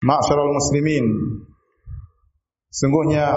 Ma'asyiral 0.00 0.52
muslimin. 0.56 1.04
Sungguhnya 2.72 3.36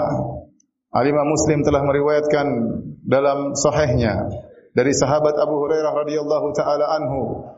Alimah 0.94 1.26
Muslim 1.26 1.66
telah 1.66 1.82
meriwayatkan 1.82 2.46
dalam 3.02 3.50
sahihnya 3.58 4.30
dari 4.78 4.94
sahabat 4.94 5.34
Abu 5.42 5.66
Hurairah 5.66 5.90
radhiyallahu 5.90 6.54
taala 6.54 6.86
anhu 6.94 7.50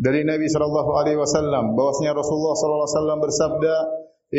dari 0.00 0.24
Nabi 0.24 0.48
sallallahu 0.48 0.90
alaihi 1.04 1.20
wasallam 1.20 1.76
bahwasanya 1.76 2.16
Rasulullah 2.16 2.56
sallallahu 2.56 2.80
alaihi 2.80 2.96
wasallam 2.96 3.18
bersabda 3.20 3.74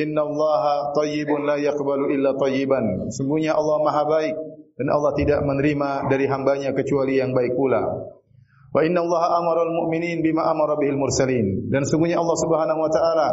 Inna 0.01 0.21
Allaha 0.25 0.75
tayyibun 0.97 1.45
la 1.45 1.61
yaqbalu 1.61 2.11
illa 2.17 2.33
tayyiban 2.35 3.07
Sungguhnya 3.13 3.53
Allah 3.53 3.77
maha 3.85 4.03
baik 4.09 4.35
dan 4.81 4.87
Allah 4.89 5.13
tidak 5.15 5.39
menerima 5.45 6.09
dari 6.09 6.25
hambanya 6.25 6.73
kecuali 6.73 7.21
yang 7.21 7.37
baik 7.37 7.53
pula 7.53 7.85
Wa 8.75 8.83
inna 8.83 9.07
Allah 9.07 9.39
amara 9.39 9.63
al-mu'minin 9.63 10.19
bima 10.19 10.51
amara 10.51 10.75
bihil 10.75 10.99
mursalin. 10.99 11.71
Dan 11.71 11.87
sungguhnya 11.87 12.19
Allah 12.19 12.35
Subhanahu 12.35 12.83
wa 12.83 12.91
taala 12.91 13.29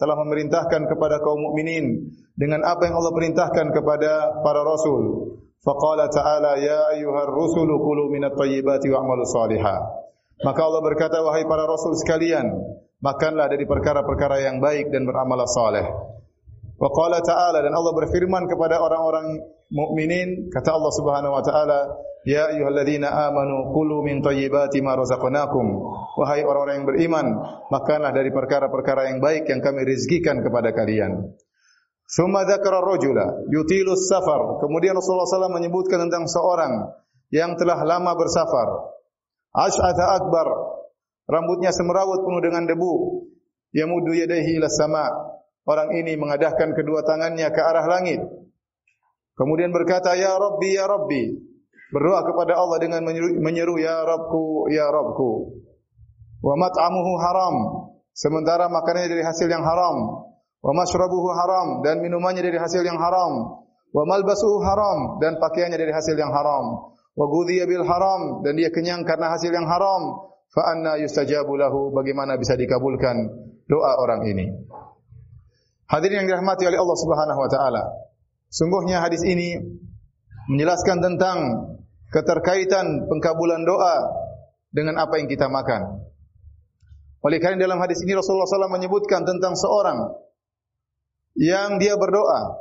telah 0.00 0.16
memerintahkan 0.24 0.88
kepada 0.88 1.20
kaum 1.20 1.52
mukminin 1.52 2.16
dengan 2.32 2.64
apa 2.64 2.88
yang 2.88 2.96
Allah 2.96 3.12
perintahkan 3.12 3.76
kepada 3.76 4.40
para 4.40 4.64
rasul. 4.64 5.36
Faqala 5.60 6.08
ta'ala 6.08 6.56
ya 6.62 6.96
ayyuhar 6.96 7.28
rusulu 7.28 7.76
kulu 7.82 8.08
minat 8.08 8.38
tayyibati 8.40 8.88
wa'malu 8.88 9.28
salihah. 9.28 9.84
Maka 10.40 10.60
Allah 10.64 10.80
berkata 10.84 11.20
wahai 11.20 11.44
para 11.44 11.68
rasul 11.68 11.96
sekalian, 11.96 12.48
makanlah 13.04 13.52
dari 13.52 13.68
perkara-perkara 13.68 14.48
yang 14.48 14.64
baik 14.64 14.88
dan 14.92 15.04
beramal 15.04 15.42
saleh. 15.48 15.84
Wa 16.76 16.88
qala 16.92 17.24
ta'ala 17.24 17.64
dan 17.64 17.72
Allah 17.72 17.92
berfirman 17.96 18.48
kepada 18.48 18.80
orang-orang 18.80 19.44
mukminin 19.72 20.52
kata 20.52 20.76
Allah 20.76 20.92
Subhanahu 20.92 21.32
wa 21.32 21.42
taala 21.44 21.80
Ya 22.26 22.50
ayyuhalladzina 22.50 23.06
amanu 23.30 23.70
kulu 23.70 24.02
min 24.02 24.18
thayyibati 24.18 24.82
ma 24.82 24.98
razaqnakum. 24.98 25.66
Wahai 26.18 26.42
orang-orang 26.42 26.82
yang 26.82 26.88
beriman 26.90 27.26
makanlah 27.70 28.10
dari 28.10 28.34
perkara-perkara 28.34 29.14
yang 29.14 29.22
baik 29.22 29.46
yang 29.46 29.62
kami 29.62 29.86
rezekikan 29.86 30.42
kepada 30.42 30.74
kalian. 30.74 31.38
Summa 32.02 32.42
dzakara 32.42 32.82
rajula 32.82 33.46
yutilu 33.46 33.94
safar. 33.94 34.58
Kemudian 34.58 34.98
Rasulullah 34.98 35.26
SAW 35.30 35.54
menyebutkan 35.54 36.10
tentang 36.10 36.26
seorang 36.26 36.98
yang 37.30 37.54
telah 37.54 37.78
lama 37.86 38.18
bersafar. 38.18 38.74
Ash'atha 39.54 40.18
akbar. 40.18 40.50
Rambutnya 41.30 41.70
semerawut 41.70 42.26
penuh 42.26 42.42
dengan 42.42 42.66
debu. 42.66 42.94
Yamudu 43.70 44.18
yadayhi 44.18 44.58
ila 44.58 44.66
sama. 44.66 45.06
Orang 45.62 45.94
ini 45.94 46.18
mengadahkan 46.18 46.74
kedua 46.74 47.06
tangannya 47.06 47.46
ke 47.54 47.62
arah 47.62 47.86
langit. 47.86 48.18
Kemudian 49.38 49.70
berkata 49.70 50.18
ya 50.18 50.34
rabbi 50.34 50.74
ya 50.74 50.90
rabbi 50.90 51.54
berdoa 51.90 52.20
kepada 52.26 52.58
Allah 52.58 52.78
dengan 52.82 53.00
menyeru, 53.06 53.38
menyeru 53.38 53.74
ya 53.78 54.02
Rabbku 54.02 54.70
ya 54.70 54.86
Rabbku. 54.90 55.30
Wa 56.42 56.54
mat'amuhu 56.58 57.12
haram. 57.22 57.54
Sementara 58.16 58.70
makanannya 58.70 59.10
dari 59.12 59.24
hasil 59.24 59.48
yang 59.50 59.64
haram. 59.64 59.96
Wa 60.62 60.72
mashrabuhu 60.72 61.28
haram. 61.34 61.82
Dan 61.82 62.00
minumannya 62.00 62.44
dari 62.44 62.58
hasil 62.58 62.86
yang 62.86 62.96
haram. 62.96 63.62
Wa 63.92 64.02
malbasuhu 64.06 64.62
haram. 64.62 65.18
Dan 65.18 65.42
pakaiannya 65.42 65.78
dari 65.78 65.92
hasil 65.92 66.14
yang 66.16 66.32
haram. 66.32 66.94
Wa 67.16 67.24
ghudhiya 67.26 67.66
bil 67.66 67.84
haram. 67.84 68.46
Dan 68.46 68.56
dia 68.56 68.70
kenyang 68.70 69.02
karena 69.02 69.32
hasil 69.34 69.50
yang 69.50 69.66
haram. 69.66 70.32
Fa 70.52 70.76
anna 70.76 70.96
yustajabu 71.00 71.58
lahu. 71.58 71.92
Bagaimana 71.92 72.38
bisa 72.38 72.54
dikabulkan? 72.54 73.16
Doa 73.66 73.98
orang 73.98 74.22
ini. 74.30 74.46
Hadirin 75.86 76.22
yang 76.22 76.28
dirahmati 76.30 76.66
oleh 76.66 76.78
Allah 76.78 76.98
Subhanahu 76.98 77.40
wa 77.42 77.50
taala. 77.50 77.82
Sungguhnya 78.50 79.02
hadis 79.02 79.22
ini 79.26 79.58
menjelaskan 80.50 80.98
tentang 81.02 81.38
keterkaitan 82.10 83.10
pengkabulan 83.10 83.66
doa 83.66 83.96
dengan 84.70 85.00
apa 85.00 85.18
yang 85.18 85.26
kita 85.26 85.48
makan. 85.50 86.06
Oleh 87.24 87.42
kerana 87.42 87.58
dalam 87.58 87.82
hadis 87.82 87.98
ini 88.06 88.14
Rasulullah 88.14 88.46
SAW 88.46 88.70
menyebutkan 88.70 89.26
tentang 89.26 89.58
seorang 89.58 90.14
yang 91.34 91.82
dia 91.82 91.98
berdoa 91.98 92.54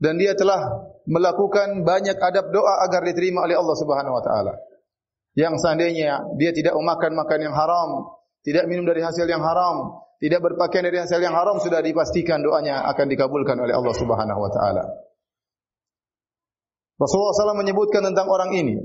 dan 0.00 0.16
dia 0.16 0.32
telah 0.32 0.88
melakukan 1.04 1.84
banyak 1.84 2.16
adab 2.16 2.48
doa 2.48 2.80
agar 2.88 3.04
diterima 3.04 3.44
oleh 3.44 3.54
Allah 3.60 3.76
Subhanahu 3.76 4.14
Wa 4.16 4.22
Taala. 4.24 4.54
Yang 5.34 5.60
seandainya 5.60 6.24
dia 6.38 6.54
tidak 6.54 6.78
memakan 6.78 7.12
makan 7.18 7.38
yang 7.42 7.54
haram, 7.54 8.14
tidak 8.46 8.70
minum 8.70 8.86
dari 8.86 9.02
hasil 9.02 9.26
yang 9.26 9.42
haram, 9.42 10.00
tidak 10.22 10.40
berpakaian 10.40 10.86
dari 10.88 10.98
hasil 11.02 11.20
yang 11.20 11.34
haram 11.34 11.60
sudah 11.60 11.84
dipastikan 11.84 12.40
doanya 12.40 12.86
akan 12.88 13.06
dikabulkan 13.10 13.58
oleh 13.58 13.74
Allah 13.76 13.94
Subhanahu 13.94 14.40
Wa 14.40 14.50
Taala. 14.54 14.84
Rasulullah 16.94 17.34
SAW 17.34 17.58
menyebutkan 17.58 18.06
tentang 18.06 18.30
orang 18.30 18.54
ini. 18.54 18.78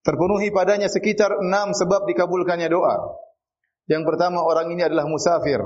Terpenuhi 0.00 0.48
padanya 0.50 0.88
sekitar 0.88 1.44
enam 1.44 1.76
sebab 1.76 2.08
dikabulkannya 2.08 2.72
doa. 2.72 2.96
Yang 3.86 4.02
pertama 4.06 4.42
orang 4.42 4.72
ini 4.72 4.82
adalah 4.86 5.06
musafir. 5.06 5.60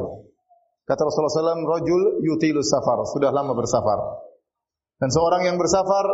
Kata 0.84 1.00
Rasulullah 1.00 1.54
SAW, 1.54 1.64
Rajul 1.64 2.02
yutilu 2.20 2.60
safar. 2.60 3.08
Sudah 3.08 3.32
lama 3.32 3.56
bersafar. 3.56 4.20
Dan 5.00 5.08
seorang 5.08 5.48
yang 5.48 5.56
bersafar, 5.56 6.04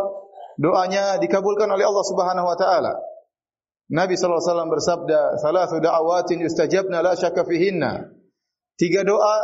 doanya 0.61 1.19
dikabulkan 1.19 1.67
oleh 1.71 1.83
Allah 1.83 2.05
Subhanahu 2.07 2.47
Wa 2.47 2.57
Taala. 2.59 2.93
Nabi 3.91 4.15
SAW 4.15 4.71
bersabda, 4.71 5.43
Salatu 5.43 5.83
da'awatin 5.83 6.47
yustajabna 6.47 7.03
la 7.03 7.19
syaka 7.19 7.43
fihinna. 7.43 8.15
Tiga 8.79 9.03
doa 9.03 9.43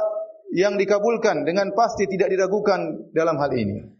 yang 0.54 0.78
dikabulkan 0.78 1.42
dengan 1.42 1.74
pasti 1.74 2.06
tidak 2.06 2.30
diragukan 2.30 3.10
dalam 3.10 3.34
hal 3.42 3.50
ini. 3.50 3.95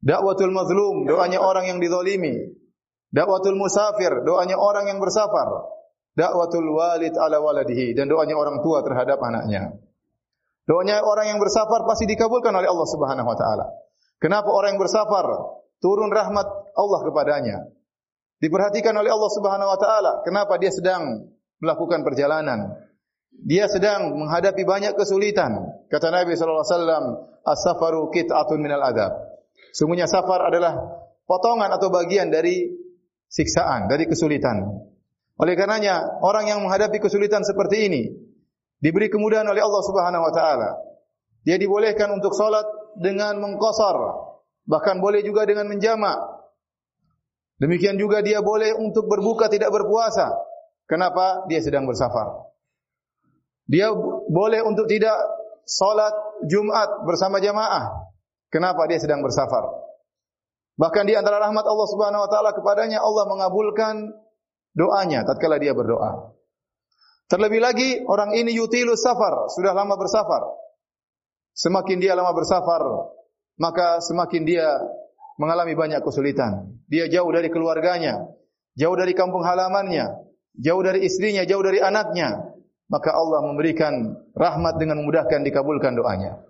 Dakwatul 0.00 0.52
mazlum, 0.52 1.04
doanya 1.04 1.44
orang 1.44 1.68
yang 1.68 1.78
dizalimi. 1.78 2.56
Dakwatul 3.12 3.58
musafir, 3.60 4.24
doanya 4.24 4.56
orang 4.56 4.88
yang 4.88 4.96
bersafar. 4.96 5.68
Dakwatul 6.16 6.66
walid 6.72 7.14
ala 7.14 7.38
waladihi 7.38 7.92
dan 7.92 8.08
doanya 8.08 8.34
orang 8.34 8.64
tua 8.64 8.82
terhadap 8.82 9.20
anaknya. 9.20 9.76
Doanya 10.64 11.02
orang 11.02 11.34
yang 11.34 11.38
bersafar 11.42 11.84
pasti 11.84 12.06
dikabulkan 12.08 12.54
oleh 12.54 12.68
Allah 12.70 12.88
Subhanahu 12.88 13.28
wa 13.28 13.36
taala. 13.36 13.66
Kenapa 14.22 14.48
orang 14.52 14.76
yang 14.76 14.82
bersafar 14.82 15.26
turun 15.82 16.12
rahmat 16.12 16.46
Allah 16.76 17.00
kepadanya? 17.04 17.56
Diperhatikan 18.40 18.96
oleh 18.96 19.12
Allah 19.12 19.30
Subhanahu 19.32 19.68
wa 19.68 19.78
taala. 19.78 20.12
Kenapa 20.24 20.56
dia 20.56 20.72
sedang 20.72 21.28
melakukan 21.60 22.06
perjalanan? 22.06 22.72
Dia 23.30 23.68
sedang 23.68 24.16
menghadapi 24.16 24.64
banyak 24.64 24.96
kesulitan. 24.96 25.56
Kata 25.88 26.12
Nabi 26.12 26.36
wasallam, 26.36 27.04
"As-safaru 27.46 28.12
qit'atun 28.12 28.58
minal 28.60 28.84
adab." 28.84 29.29
Sungguhnya 29.70 30.10
safar 30.10 30.50
adalah 30.50 30.76
potongan 31.26 31.70
atau 31.70 31.88
bagian 31.90 32.30
dari 32.30 32.66
siksaan, 33.30 33.86
dari 33.86 34.10
kesulitan. 34.10 34.66
Oleh 35.40 35.54
karenanya, 35.56 36.20
orang 36.20 36.50
yang 36.50 36.60
menghadapi 36.60 37.00
kesulitan 37.00 37.46
seperti 37.46 37.88
ini 37.88 38.02
diberi 38.82 39.08
kemudahan 39.08 39.46
oleh 39.46 39.62
Allah 39.62 39.82
Subhanahu 39.86 40.26
wa 40.26 40.32
taala. 40.34 40.70
Dia 41.46 41.56
dibolehkan 41.56 42.12
untuk 42.12 42.36
salat 42.36 42.66
dengan 43.00 43.40
mengqasar, 43.40 43.96
bahkan 44.68 45.00
boleh 45.00 45.24
juga 45.24 45.48
dengan 45.48 45.70
menjamak. 45.70 46.18
Demikian 47.60 47.96
juga 47.96 48.20
dia 48.20 48.40
boleh 48.44 48.76
untuk 48.76 49.08
berbuka 49.08 49.48
tidak 49.48 49.72
berpuasa. 49.72 50.32
Kenapa? 50.84 51.46
Dia 51.48 51.60
sedang 51.62 51.86
bersafar. 51.88 52.50
Dia 53.70 53.94
boleh 54.26 54.66
untuk 54.66 54.90
tidak 54.90 55.14
salat 55.62 56.12
Jumat 56.50 57.06
bersama 57.06 57.38
jamaah. 57.38 58.09
Kenapa 58.50 58.84
dia 58.90 58.98
sedang 58.98 59.22
bersafar? 59.22 59.62
Bahkan 60.74 61.04
di 61.06 61.14
antara 61.14 61.38
rahmat 61.38 61.62
Allah 61.62 61.88
Subhanahu 61.88 62.24
wa 62.26 62.30
taala 62.30 62.50
kepadanya 62.50 62.98
Allah 62.98 63.24
mengabulkan 63.30 64.10
doanya 64.74 65.22
tatkala 65.22 65.62
dia 65.62 65.70
berdoa. 65.70 66.34
Terlebih 67.30 67.62
lagi 67.62 68.02
orang 68.10 68.34
ini 68.34 68.58
yutilu 68.58 68.98
safar, 68.98 69.46
sudah 69.54 69.70
lama 69.70 69.94
bersafar. 69.94 70.42
Semakin 71.54 72.02
dia 72.02 72.18
lama 72.18 72.34
bersafar, 72.34 72.82
maka 73.54 74.02
semakin 74.02 74.42
dia 74.42 74.66
mengalami 75.38 75.78
banyak 75.78 76.02
kesulitan. 76.02 76.82
Dia 76.90 77.06
jauh 77.06 77.30
dari 77.30 77.46
keluarganya, 77.54 78.26
jauh 78.74 78.96
dari 78.98 79.14
kampung 79.14 79.46
halamannya, 79.46 80.10
jauh 80.58 80.82
dari 80.82 81.06
istrinya, 81.06 81.46
jauh 81.46 81.62
dari 81.62 81.78
anaknya. 81.78 82.50
Maka 82.90 83.14
Allah 83.14 83.46
memberikan 83.46 84.18
rahmat 84.34 84.82
dengan 84.82 84.98
memudahkan 84.98 85.46
dikabulkan 85.46 85.94
doanya. 85.94 86.49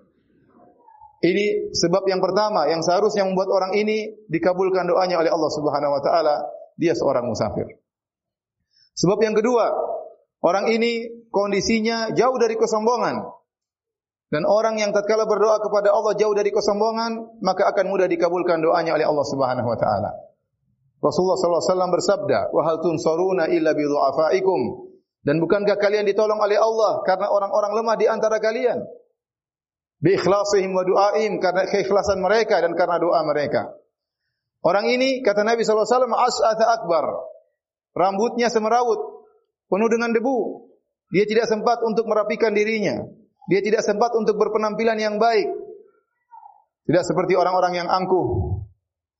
Ini 1.21 1.77
sebab 1.77 2.09
yang 2.09 2.25
pertama 2.25 2.65
yang 2.73 2.81
seharusnya 2.81 3.29
membuat 3.29 3.53
orang 3.53 3.77
ini 3.77 4.09
dikabulkan 4.33 4.89
doanya 4.89 5.21
oleh 5.21 5.29
Allah 5.29 5.53
Subhanahu 5.53 5.93
wa 5.93 6.01
taala, 6.01 6.37
dia 6.81 6.97
seorang 6.97 7.29
musafir. 7.29 7.69
Sebab 8.97 9.21
yang 9.21 9.37
kedua, 9.37 9.69
orang 10.41 10.73
ini 10.73 11.25
kondisinya 11.29 12.17
jauh 12.17 12.41
dari 12.41 12.57
kesombongan. 12.57 13.21
Dan 14.31 14.47
orang 14.47 14.81
yang 14.81 14.97
tatkala 14.97 15.27
berdoa 15.29 15.61
kepada 15.61 15.93
Allah 15.93 16.17
jauh 16.17 16.33
dari 16.33 16.49
kesombongan, 16.55 17.43
maka 17.45 17.69
akan 17.69 17.93
mudah 17.93 18.09
dikabulkan 18.09 18.65
doanya 18.65 18.97
oleh 18.97 19.05
Allah 19.05 19.27
Subhanahu 19.29 19.69
wa 19.69 19.77
taala. 19.77 20.11
Rasulullah 21.01 21.37
sallallahu 21.37 21.61
alaihi 21.61 21.73
wasallam 21.73 21.93
bersabda, 21.93 22.39
"Wa 22.53 22.63
hal 22.65 22.77
tunsaruna 22.81 23.45
illa 23.53 23.77
bi 23.77 23.85
dhu'afaikum?" 23.85 24.61
Dan 25.21 25.37
bukankah 25.37 25.77
kalian 25.77 26.09
ditolong 26.09 26.41
oleh 26.41 26.57
Allah 26.57 27.05
karena 27.05 27.29
orang-orang 27.29 27.73
lemah 27.77 27.97
di 28.01 28.07
antara 28.09 28.41
kalian? 28.41 28.81
Bi 30.01 30.17
ikhlasihim 30.17 30.73
wa 30.73 30.83
du'aim 30.83 31.39
karena 31.39 31.69
keikhlasan 31.69 32.19
mereka 32.25 32.59
dan 32.65 32.73
karena 32.75 32.97
doa 32.97 33.21
mereka. 33.25 33.71
Orang 34.61 34.89
ini 34.89 35.25
kata 35.25 35.45
Nabi 35.45 35.65
sallallahu 35.65 35.89
alaihi 35.89 35.97
wasallam 35.97 36.15
as'atha 36.17 36.67
akbar. 36.81 37.05
Rambutnya 37.97 38.53
semerawut, 38.53 39.01
penuh 39.69 39.89
dengan 39.89 40.13
debu. 40.13 40.69
Dia 41.11 41.25
tidak 41.27 41.51
sempat 41.51 41.83
untuk 41.83 42.07
merapikan 42.07 42.55
dirinya. 42.55 43.03
Dia 43.51 43.61
tidak 43.65 43.83
sempat 43.83 44.15
untuk 44.15 44.39
berpenampilan 44.39 44.95
yang 45.01 45.17
baik. 45.19 45.49
Tidak 46.87 47.03
seperti 47.03 47.35
orang-orang 47.35 47.83
yang 47.83 47.89
angkuh 47.91 48.61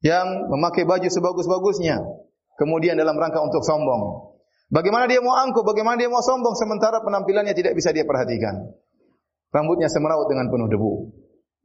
yang 0.01 0.49
memakai 0.49 0.89
baju 0.89 1.09
sebagus-bagusnya 1.13 2.01
kemudian 2.57 2.97
dalam 2.97 3.17
rangka 3.17 3.41
untuk 3.41 3.65
sombong. 3.65 4.33
Bagaimana 4.71 5.11
dia 5.11 5.19
mau 5.19 5.35
angkuh, 5.35 5.65
bagaimana 5.67 5.99
dia 5.99 6.13
mau 6.13 6.23
sombong 6.23 6.55
sementara 6.55 7.03
penampilannya 7.03 7.57
tidak 7.57 7.75
bisa 7.75 7.91
dia 7.91 8.05
perhatikan. 8.07 8.71
Rambutnya 9.51 9.91
semeraut 9.91 10.31
dengan 10.31 10.47
penuh 10.47 10.71
debu. 10.71 10.93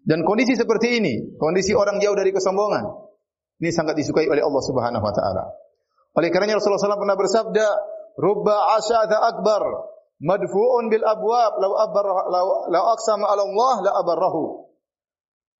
Dan 0.05 0.21
kondisi 0.21 0.53
seperti 0.57 1.01
ini, 1.01 1.37
kondisi 1.37 1.73
orang 1.73 1.97
jauh 2.01 2.13
dari 2.13 2.29
kesombongan, 2.29 2.85
ini 3.61 3.69
sangat 3.73 3.97
disukai 3.97 4.29
oleh 4.29 4.41
Allah 4.41 4.63
Subhanahu 4.65 5.01
wa 5.01 5.13
taala. 5.13 5.45
Oleh 6.15 6.29
kerana 6.29 6.57
Rasulullah 6.57 6.81
SAW 6.81 7.01
pernah 7.01 7.17
bersabda, 7.17 7.67
"Rubba 8.17 8.77
asyadha 8.79 9.17
akbar 9.21 9.63
madfu'un 10.21 10.87
bil 10.87 11.03
abwab 11.03 11.59
law 11.59 11.73
abar 11.81 12.05
law 12.69 12.85
aqsama 12.95 13.25
'ala 13.27 13.43
Allah 13.49 13.75
la 13.85 13.91
abarrahu." 13.99 14.69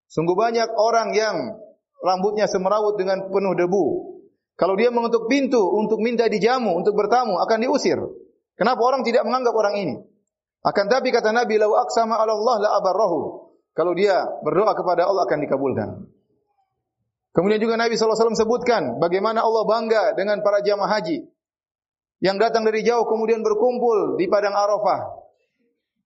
Sungguh 0.06 0.38
banyak 0.38 0.70
orang 0.78 1.10
yang 1.12 1.36
rambutnya 2.00 2.46
semerawut 2.46 2.94
dengan 2.94 3.26
penuh 3.26 3.54
debu. 3.58 3.84
Kalau 4.56 4.74
dia 4.78 4.88
mengetuk 4.88 5.28
pintu 5.28 5.60
untuk 5.60 6.00
minta 6.00 6.30
dijamu, 6.32 6.72
untuk 6.80 6.96
bertamu, 6.96 7.36
akan 7.44 7.58
diusir. 7.60 8.00
Kenapa 8.56 8.80
orang 8.80 9.04
tidak 9.04 9.28
menganggap 9.28 9.52
orang 9.52 9.76
ini? 9.76 9.94
Akan 10.66 10.90
tapi 10.90 11.14
kata 11.14 11.30
Nabi, 11.30 11.62
"Law 11.62 11.78
aqsama 11.78 12.18
'ala 12.18 12.34
Allah 12.34 12.56
la 12.66 12.70
abarrahu." 12.82 13.46
Kalau 13.76 13.92
dia 13.94 14.18
berdoa 14.42 14.74
kepada 14.74 15.06
Allah 15.06 15.28
akan 15.28 15.38
dikabulkan. 15.46 15.88
Kemudian 17.36 17.60
juga 17.60 17.76
Nabi 17.76 18.00
SAW 18.00 18.32
sebutkan 18.32 18.96
bagaimana 18.96 19.44
Allah 19.44 19.68
bangga 19.68 20.16
dengan 20.16 20.40
para 20.40 20.64
jamaah 20.64 20.88
haji 20.88 21.28
yang 22.24 22.40
datang 22.40 22.64
dari 22.64 22.80
jauh 22.80 23.04
kemudian 23.04 23.44
berkumpul 23.44 24.16
di 24.16 24.24
padang 24.24 24.56
Arafah. 24.56 25.20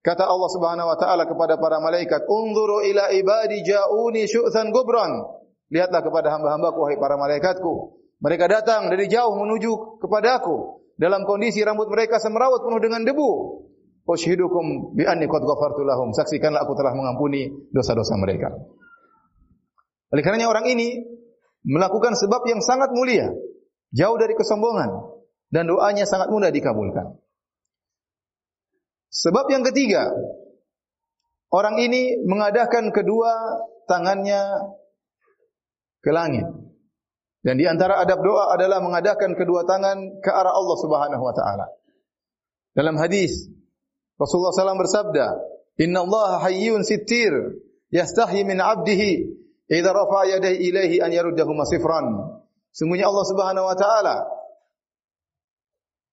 Kata 0.02 0.26
Allah 0.26 0.50
Subhanahu 0.50 0.90
wa 0.90 0.96
taala 0.98 1.28
kepada 1.30 1.54
para 1.60 1.78
malaikat, 1.78 2.26
"Unzuru 2.26 2.82
ila 2.82 3.14
ibadi 3.14 3.62
ja'uni 3.62 4.26
syu'than 4.26 4.74
gubran." 4.74 5.22
Lihatlah 5.70 6.02
kepada 6.02 6.34
hamba-hambaku 6.34 6.82
wahai 6.82 6.98
para 6.98 7.14
malaikatku. 7.14 7.94
Mereka 8.18 8.50
datang 8.50 8.90
dari 8.90 9.06
jauh 9.06 9.30
menuju 9.38 10.02
kepadaku 10.02 10.82
dalam 10.98 11.22
kondisi 11.22 11.62
rambut 11.62 11.86
mereka 11.86 12.18
semerawut 12.18 12.66
penuh 12.66 12.82
dengan 12.82 13.06
debu. 13.06 13.30
Ushidukum 14.08 14.96
bi 14.96 15.06
anni 15.06 15.30
qad 15.30 15.42
ghafartu 15.44 15.86
lahum. 15.86 16.10
Saksikanlah 16.10 16.64
aku 16.64 16.74
telah 16.74 16.96
mengampuni 16.96 17.50
dosa-dosa 17.70 18.16
mereka. 18.18 18.50
Oleh 20.10 20.22
karenanya 20.26 20.50
orang 20.50 20.66
ini 20.66 20.98
melakukan 21.62 22.18
sebab 22.18 22.42
yang 22.50 22.58
sangat 22.64 22.90
mulia, 22.90 23.30
jauh 23.94 24.16
dari 24.18 24.34
kesombongan 24.34 24.90
dan 25.54 25.70
doanya 25.70 26.08
sangat 26.08 26.32
mudah 26.32 26.50
dikabulkan. 26.50 27.20
Sebab 29.10 29.50
yang 29.50 29.66
ketiga, 29.66 30.10
orang 31.50 31.78
ini 31.82 32.18
mengadakan 32.22 32.94
kedua 32.94 33.58
tangannya 33.90 34.70
ke 36.02 36.10
langit. 36.14 36.46
Dan 37.40 37.56
di 37.56 37.64
antara 37.64 37.98
adab 37.98 38.20
doa 38.20 38.52
adalah 38.52 38.84
mengadakan 38.84 39.32
kedua 39.32 39.64
tangan 39.64 40.20
ke 40.20 40.30
arah 40.30 40.52
Allah 40.52 40.76
Subhanahu 40.76 41.22
wa 41.24 41.34
taala. 41.34 41.66
Dalam 42.76 42.94
hadis 43.00 43.50
Rasulullah 44.20 44.52
SAW 44.52 44.76
bersabda, 44.76 45.26
"Inna 45.80 46.04
Allah 46.04 46.44
hayyun 46.44 46.84
sittir, 46.84 47.32
yastahi 47.88 48.44
min 48.44 48.60
'abdihi 48.60 49.12
idza 49.72 49.90
rafa'a 49.96 50.36
yadayhi 50.36 50.68
ilaihi 50.68 50.96
an 51.00 51.08
yaruddahu 51.08 51.56
masifran." 51.56 52.36
Sungguhnya 52.76 53.08
Allah 53.08 53.24
Subhanahu 53.26 53.66
wa 53.66 53.76
taala 53.80 54.16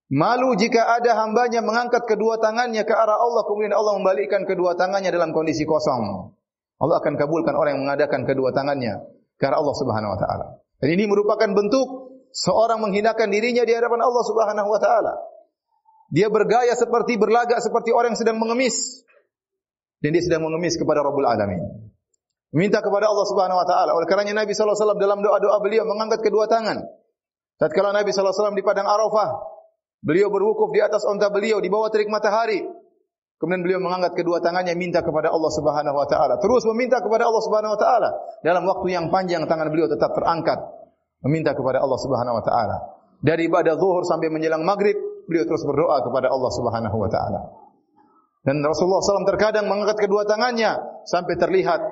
malu 0.08 0.56
jika 0.56 0.88
ada 0.98 1.20
hambanya 1.20 1.60
mengangkat 1.60 2.08
kedua 2.08 2.40
tangannya 2.40 2.88
ke 2.88 2.96
arah 2.96 3.20
Allah 3.20 3.44
kemudian 3.44 3.76
Allah 3.76 4.00
membalikkan 4.00 4.48
kedua 4.48 4.80
tangannya 4.80 5.12
dalam 5.12 5.36
kondisi 5.36 5.68
kosong. 5.68 6.32
Allah 6.80 6.96
akan 7.04 7.14
kabulkan 7.20 7.54
orang 7.60 7.78
yang 7.78 7.84
mengadakan 7.84 8.24
kedua 8.24 8.56
tangannya 8.56 9.04
karena 9.36 9.60
Allah 9.60 9.76
Subhanahu 9.76 10.14
wa 10.16 10.20
taala. 10.20 10.46
Dan 10.80 10.96
ini 10.96 11.10
merupakan 11.10 11.50
bentuk 11.52 11.88
seorang 12.32 12.80
menghinakan 12.82 13.34
dirinya 13.34 13.66
di 13.66 13.74
hadapan 13.74 14.00
Allah 14.02 14.24
Subhanahu 14.24 14.70
wa 14.72 14.80
taala. 14.80 15.14
Dia 16.08 16.32
bergaya 16.32 16.72
seperti 16.74 17.20
berlagak 17.20 17.60
seperti 17.60 17.92
orang 17.92 18.16
yang 18.16 18.22
sedang 18.22 18.38
mengemis. 18.40 19.04
Dan 20.00 20.16
dia 20.16 20.24
sedang 20.24 20.46
mengemis 20.48 20.80
kepada 20.80 21.04
Rabbul 21.04 21.28
Alamin. 21.28 21.92
Minta 22.56 22.80
kepada 22.80 23.12
Allah 23.12 23.28
Subhanahu 23.28 23.60
wa 23.60 23.68
taala. 23.68 23.92
Oleh 23.92 24.08
kerana 24.08 24.32
Nabi 24.32 24.56
sallallahu 24.56 24.72
alaihi 24.72 24.84
wasallam 24.88 25.02
dalam 25.04 25.20
doa-doa 25.20 25.58
beliau 25.60 25.84
mengangkat 25.84 26.24
kedua 26.24 26.48
tangan. 26.48 26.80
Tatkala 27.60 27.92
Nabi 27.92 28.14
sallallahu 28.14 28.32
alaihi 28.32 28.40
wasallam 28.40 28.58
di 28.58 28.64
padang 28.64 28.88
Arafah, 28.88 29.30
beliau 30.00 30.32
berwukuf 30.32 30.72
di 30.72 30.80
atas 30.80 31.04
unta 31.04 31.28
beliau 31.28 31.60
di 31.60 31.68
bawah 31.68 31.92
terik 31.92 32.08
matahari. 32.08 32.64
Kemudian 33.38 33.62
beliau 33.62 33.80
mengangkat 33.84 34.18
kedua 34.18 34.42
tangannya 34.42 34.74
minta 34.74 35.06
kepada 35.06 35.30
Allah 35.30 35.52
Subhanahu 35.54 35.94
wa 35.94 36.08
taala. 36.10 36.42
Terus 36.42 36.66
meminta 36.74 36.98
kepada 37.04 37.30
Allah 37.30 37.44
Subhanahu 37.44 37.76
wa 37.76 37.80
taala. 37.80 38.10
Dalam 38.42 38.66
waktu 38.66 38.96
yang 38.96 39.14
panjang 39.14 39.46
tangan 39.46 39.70
beliau 39.70 39.86
tetap 39.86 40.16
terangkat 40.18 40.58
meminta 41.22 41.54
kepada 41.54 41.84
Allah 41.84 42.00
Subhanahu 42.02 42.38
wa 42.38 42.44
taala. 42.46 42.78
Dari 43.22 43.50
ibadah 43.50 43.78
zuhur 43.78 44.06
sampai 44.06 44.30
menjelang 44.34 44.66
maghrib, 44.66 44.98
beliau 45.28 45.44
terus 45.46 45.64
berdoa 45.68 46.00
kepada 46.02 46.32
Allah 46.32 46.52
Subhanahu 46.56 46.98
wa 46.98 47.10
taala. 47.12 47.42
Dan 48.48 48.64
Rasulullah 48.64 49.04
SAW 49.04 49.28
terkadang 49.28 49.68
mengangkat 49.68 50.08
kedua 50.08 50.24
tangannya 50.24 51.04
sampai 51.04 51.36
terlihat 51.36 51.84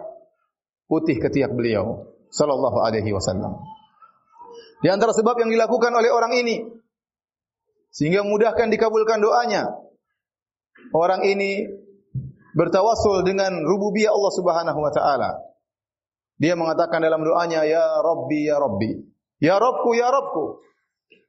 putih 0.87 1.19
ketiak 1.19 1.51
beliau 1.51 2.15
sallallahu 2.31 2.79
alaihi 2.79 3.11
wasallam. 3.11 3.59
Di 4.79 4.87
antara 4.87 5.11
sebab 5.11 5.35
yang 5.43 5.51
dilakukan 5.51 5.91
oleh 5.91 6.07
orang 6.15 6.31
ini 6.39 6.63
sehingga 7.91 8.23
mudahkan 8.23 8.71
dikabulkan 8.71 9.19
doanya 9.19 9.67
orang 10.95 11.27
ini 11.27 11.67
bertawassul 12.55 13.27
dengan 13.27 13.51
rububiyah 13.67 14.15
Allah 14.15 14.31
Subhanahu 14.31 14.79
wa 14.79 14.91
taala. 14.95 15.31
Dia 16.39 16.55
mengatakan 16.55 17.03
dalam 17.03 17.23
doanya 17.23 17.67
ya 17.67 17.99
Rabbi 17.99 18.47
ya 18.47 18.59
Rabbi. 18.59 18.91
Ya 19.43 19.55
Rabbku 19.59 19.91
ya 19.95 20.07
Rabbku. 20.07 20.63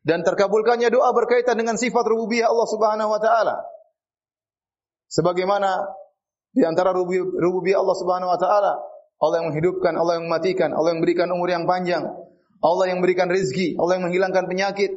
Dan 0.07 0.23
terkabulkannya 0.23 0.87
doa 0.87 1.11
berkaitan 1.11 1.59
dengan 1.59 1.75
sifat 1.75 2.07
rububiyah 2.07 2.47
Allah 2.47 2.69
Subhanahu 2.71 3.11
wa 3.11 3.19
taala. 3.19 3.59
Sebagaimana 5.11 5.83
di 6.55 6.63
antara 6.63 6.95
rububiyah 6.95 7.83
Allah 7.83 7.97
Subhanahu 7.99 8.31
wa 8.31 8.39
taala, 8.39 8.79
Allah 9.19 9.37
yang 9.43 9.51
menghidupkan, 9.51 9.99
Allah 9.99 10.23
yang 10.23 10.31
mematikan, 10.31 10.71
Allah 10.79 10.95
yang 10.95 11.03
memberikan 11.03 11.27
umur 11.35 11.51
yang 11.51 11.67
panjang, 11.67 12.07
Allah 12.63 12.85
yang 12.87 13.03
memberikan 13.03 13.27
rezeki, 13.27 13.75
Allah 13.83 13.99
yang 13.99 14.07
menghilangkan 14.07 14.47
penyakit. 14.47 14.95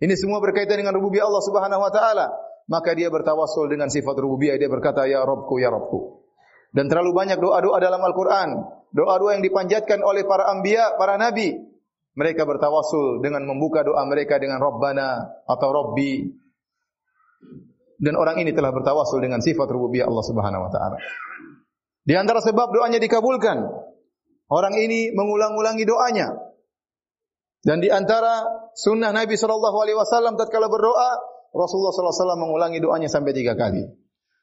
Ini 0.00 0.14
semua 0.16 0.40
berkaitan 0.40 0.80
dengan 0.80 0.96
rububiyah 0.96 1.28
Allah 1.28 1.44
Subhanahu 1.44 1.84
wa 1.84 1.92
taala. 1.92 2.32
Maka 2.72 2.96
dia 2.96 3.12
bertawassul 3.12 3.68
dengan 3.68 3.92
sifat 3.92 4.16
rububiyah. 4.16 4.56
Dia 4.56 4.72
berkata 4.72 5.04
ya 5.04 5.28
Rabbku 5.28 5.60
ya 5.60 5.68
Rabbku. 5.68 6.24
Dan 6.72 6.88
terlalu 6.88 7.12
banyak 7.12 7.36
doa-doa 7.36 7.76
dalam 7.80 8.00
Al-Qur'an. 8.00 8.48
Doa-doa 8.96 9.36
yang 9.36 9.44
dipanjatkan 9.44 10.00
oleh 10.00 10.24
para 10.24 10.48
anbiya 10.48 10.96
para 10.96 11.20
nabi 11.20 11.52
mereka 12.18 12.42
bertawassul 12.42 13.22
dengan 13.22 13.46
membuka 13.46 13.86
doa 13.86 14.02
mereka 14.10 14.42
dengan 14.42 14.58
Rabbana 14.58 15.22
atau 15.46 15.68
Rabbi 15.70 16.26
dan 18.02 18.18
orang 18.18 18.42
ini 18.42 18.50
telah 18.50 18.74
bertawassul 18.74 19.22
dengan 19.22 19.38
sifat 19.38 19.70
rububiyah 19.70 20.10
Allah 20.10 20.24
Subhanahu 20.26 20.66
wa 20.66 20.70
taala 20.74 20.98
di 22.02 22.14
antara 22.18 22.42
sebab 22.42 22.74
doanya 22.74 22.98
dikabulkan 22.98 23.62
orang 24.50 24.74
ini 24.82 25.14
mengulang-ulangi 25.14 25.86
doanya 25.86 26.34
dan 27.62 27.78
di 27.78 27.90
antara 27.90 28.42
sunnah 28.74 29.14
Nabi 29.14 29.38
sallallahu 29.38 29.78
alaihi 29.82 29.98
wasallam 29.98 30.34
tatkala 30.34 30.66
berdoa 30.66 31.38
Rasulullah 31.54 31.90
sallallahu 31.90 32.12
alaihi 32.12 32.22
wasallam 32.22 32.40
mengulangi 32.44 32.78
doanya 32.78 33.08
sampai 33.08 33.32
tiga 33.32 33.56
kali. 33.56 33.82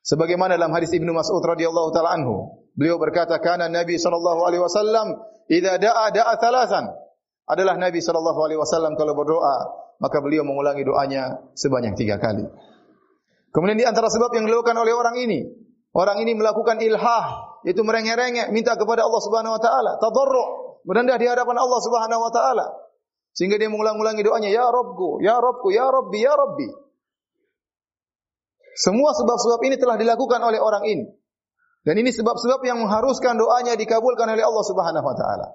Sebagaimana 0.06 0.58
dalam 0.58 0.74
hadis 0.74 0.94
Ibnu 0.94 1.14
Mas'ud 1.14 1.42
radhiyallahu 1.42 1.90
taala 1.94 2.14
anhu, 2.14 2.66
beliau 2.78 3.02
berkata, 3.02 3.42
"Kana 3.42 3.70
Nabi 3.70 3.98
sallallahu 3.98 4.42
alaihi 4.46 4.62
wasallam 4.62 5.18
idza 5.50 5.82
da'a 5.82 6.14
da'a 6.14 6.34
thalathan." 6.38 6.86
Adalah 7.46 7.78
Nabi 7.78 8.02
sallallahu 8.02 8.40
alaihi 8.42 8.60
wasallam 8.60 8.98
kalau 8.98 9.14
berdoa, 9.14 9.58
maka 10.02 10.18
beliau 10.20 10.42
mengulangi 10.42 10.82
doanya 10.82 11.54
sebanyak 11.54 11.94
tiga 11.94 12.18
kali. 12.18 12.46
Kemudian 13.54 13.78
di 13.78 13.86
antara 13.86 14.10
sebab 14.10 14.34
yang 14.34 14.50
dilakukan 14.50 14.76
oleh 14.76 14.92
orang 14.92 15.16
ini, 15.22 15.46
orang 15.94 16.20
ini 16.26 16.34
melakukan 16.36 16.82
ilhah, 16.82 17.56
itu 17.64 17.80
merengek-rengek 17.86 18.50
minta 18.50 18.74
kepada 18.76 19.06
Allah 19.06 19.22
Subhanahu 19.22 19.56
wa 19.56 19.62
taala, 19.62 19.92
tadarru, 20.02 20.44
merendah 20.90 21.16
di 21.22 21.30
hadapan 21.30 21.56
Allah 21.62 21.80
Subhanahu 21.80 22.22
wa 22.22 22.32
taala. 22.34 22.66
Sehingga 23.36 23.62
dia 23.62 23.70
mengulang-ulangi 23.70 24.26
doanya, 24.26 24.50
"Ya 24.50 24.66
Rabbku, 24.66 25.20
ya 25.22 25.38
Rabbku, 25.38 25.68
ya 25.70 25.86
Rabbi, 25.88 26.20
ya 26.24 26.34
Rabbi." 26.34 26.68
Semua 28.76 29.16
sebab-sebab 29.16 29.60
ini 29.72 29.76
telah 29.80 29.96
dilakukan 29.96 30.40
oleh 30.44 30.60
orang 30.60 30.84
ini. 30.84 31.06
Dan 31.86 31.96
ini 32.02 32.12
sebab-sebab 32.12 32.60
yang 32.66 32.82
mengharuskan 32.82 33.38
doanya 33.40 33.78
dikabulkan 33.78 34.28
oleh 34.34 34.44
Allah 34.44 34.66
Subhanahu 34.66 35.06
wa 35.06 35.16
taala. 35.16 35.48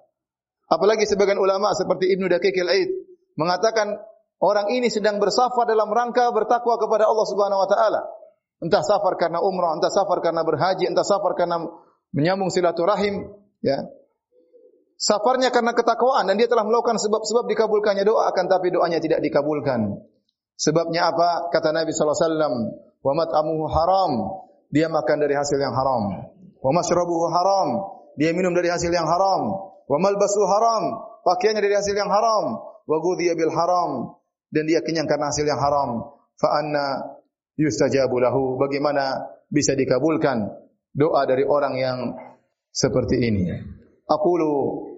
Apalagi 0.70 1.02
sebagian 1.02 1.42
ulama 1.42 1.74
seperti 1.74 2.14
Ibnu 2.14 2.30
Daqiq 2.30 2.54
al-Aid 2.62 2.88
mengatakan 3.34 3.98
orang 4.38 4.70
ini 4.70 4.86
sedang 4.86 5.18
bersafar 5.18 5.66
dalam 5.66 5.90
rangka 5.90 6.30
bertakwa 6.30 6.78
kepada 6.78 7.10
Allah 7.10 7.26
Subhanahu 7.26 7.60
wa 7.60 7.68
taala. 7.68 8.02
Entah 8.60 8.84
safar 8.84 9.16
karena 9.16 9.42
umrah, 9.42 9.74
entah 9.74 9.90
safar 9.90 10.22
karena 10.22 10.44
berhaji, 10.46 10.84
entah 10.86 11.02
safar 11.02 11.32
karena 11.32 11.64
menyambung 12.12 12.52
silaturahim, 12.52 13.34
ya. 13.64 13.88
Safarnya 15.00 15.48
karena 15.48 15.72
ketakwaan 15.72 16.28
dan 16.28 16.36
dia 16.36 16.44
telah 16.44 16.68
melakukan 16.68 17.00
sebab-sebab 17.00 17.48
dikabulkannya 17.48 18.04
doa 18.04 18.28
akan 18.28 18.44
tapi 18.52 18.68
doanya 18.68 19.00
tidak 19.00 19.24
dikabulkan. 19.24 19.96
Sebabnya 20.60 21.08
apa? 21.08 21.48
Kata 21.48 21.72
Nabi 21.72 21.88
sallallahu 21.88 22.20
alaihi 22.20 22.28
wasallam, 22.28 22.54
wa 23.00 23.12
mat'amuhu 23.16 23.64
haram 23.72 24.12
dia 24.68 24.92
makan 24.92 25.16
dari 25.24 25.32
hasil 25.40 25.56
yang 25.56 25.72
haram. 25.72 26.30
Wa 26.60 26.70
mashrabuhu 26.76 27.32
haram, 27.32 27.68
dia 28.20 28.36
minum 28.36 28.52
dari 28.52 28.68
hasil 28.68 28.92
yang 28.92 29.08
haram. 29.08 29.69
Wa 29.90 29.98
malbasuhu 29.98 30.46
haram, 30.46 30.82
pakaiannya 31.26 31.66
dari 31.66 31.74
hasil 31.74 31.98
yang 31.98 32.06
haram. 32.06 32.62
Wa 32.86 32.96
ghudhiya 33.02 33.34
bil 33.34 33.50
haram, 33.50 34.14
dan 34.54 34.70
dia 34.70 34.86
kenyang 34.86 35.10
karena 35.10 35.34
hasil 35.34 35.42
yang 35.42 35.58
haram. 35.58 36.14
Fa 36.38 36.62
anna 36.62 37.18
yustajabu 37.58 38.22
lahu, 38.22 38.54
bagaimana 38.54 39.18
bisa 39.50 39.74
dikabulkan 39.74 40.46
doa 40.94 41.26
dari 41.26 41.42
orang 41.42 41.74
yang 41.74 41.98
seperti 42.70 43.18
ini. 43.18 43.50
Aqulu 44.06 44.50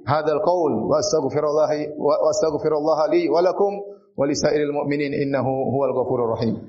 hadzal 0.04 0.40
qaul 0.44 0.88
wa 0.88 1.00
astaghfirullah 1.00 1.72
wa 1.96 2.14
astaghfirullah 2.32 3.00
li 3.12 3.28
wa 3.28 3.40
lakum 3.44 3.72
wa 4.16 4.24
lisairil 4.28 4.72
mu'minin 4.72 5.12
innahu 5.16 5.72
huwal 5.72 5.92
ghafurur 5.96 6.36
rahim. 6.36 6.60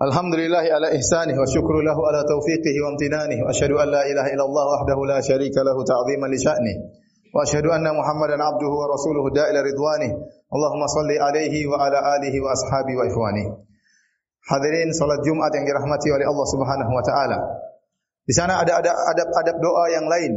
Alhamdulillah 0.00 0.64
ala 0.64 0.88
ihsanih 0.96 1.36
wa 1.36 1.44
syukru 1.44 1.84
lahu 1.84 2.00
ala 2.08 2.24
taufiqihi 2.24 2.78
wa 2.80 2.96
amtinanih 2.96 3.36
wa 3.44 3.52
asyhadu 3.52 3.76
an 3.76 3.92
la 3.92 4.08
ilaha 4.08 4.32
illallah 4.32 4.64
wahdahu 4.80 5.04
la 5.04 5.20
syarika 5.20 5.60
lahu 5.60 5.84
ta'ziman 5.84 6.32
li 6.32 6.40
sya'nih. 6.40 6.76
Wa 7.36 7.44
asyhadu 7.44 7.68
anna 7.68 7.92
muhammadan 7.92 8.40
abduhu 8.40 8.80
wa 8.80 8.88
rasuluhu 8.96 9.28
da'ila 9.28 9.60
ridwanih. 9.60 10.08
Allahumma 10.48 10.88
salli 10.88 11.20
alaihi 11.20 11.68
wa 11.68 11.84
Hadirin 14.40 14.88
salat 14.96 15.20
Jumat 15.20 15.52
yang 15.52 15.68
dirahmati 15.68 16.08
oleh 16.08 16.24
Allah 16.24 16.46
Subhanahu 16.48 16.92
wa 16.96 17.04
taala. 17.04 17.38
Di 18.24 18.32
sana 18.32 18.56
ada 18.56 18.80
ada 18.80 18.96
adab-adab 19.12 19.56
doa 19.60 19.84
yang 19.92 20.08
lain 20.08 20.32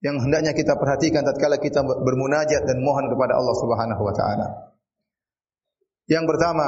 yang 0.00 0.16
hendaknya 0.16 0.56
kita 0.56 0.80
perhatikan 0.80 1.20
tatkala 1.20 1.60
kita 1.60 1.84
bermunajat 1.84 2.64
dan 2.64 2.80
mohon 2.80 3.12
kepada 3.12 3.36
Allah 3.36 3.54
Subhanahu 3.60 4.02
wa 4.02 4.14
taala. 4.16 4.48
Yang 6.08 6.24
pertama 6.32 6.66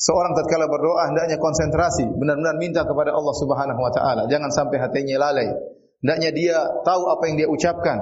Seorang 0.00 0.32
tatkala 0.32 0.64
berdoa 0.64 1.12
hendaknya 1.12 1.36
konsentrasi, 1.36 2.08
benar-benar 2.16 2.56
minta 2.56 2.88
kepada 2.88 3.12
Allah 3.12 3.34
Subhanahu 3.36 3.80
wa 3.84 3.92
taala. 3.92 4.24
Jangan 4.32 4.48
sampai 4.48 4.80
hatinya 4.80 5.20
lalai. 5.20 5.52
Hendaknya 6.00 6.30
dia 6.32 6.56
tahu 6.80 7.12
apa 7.12 7.28
yang 7.28 7.36
dia 7.36 7.48
ucapkan. 7.52 8.00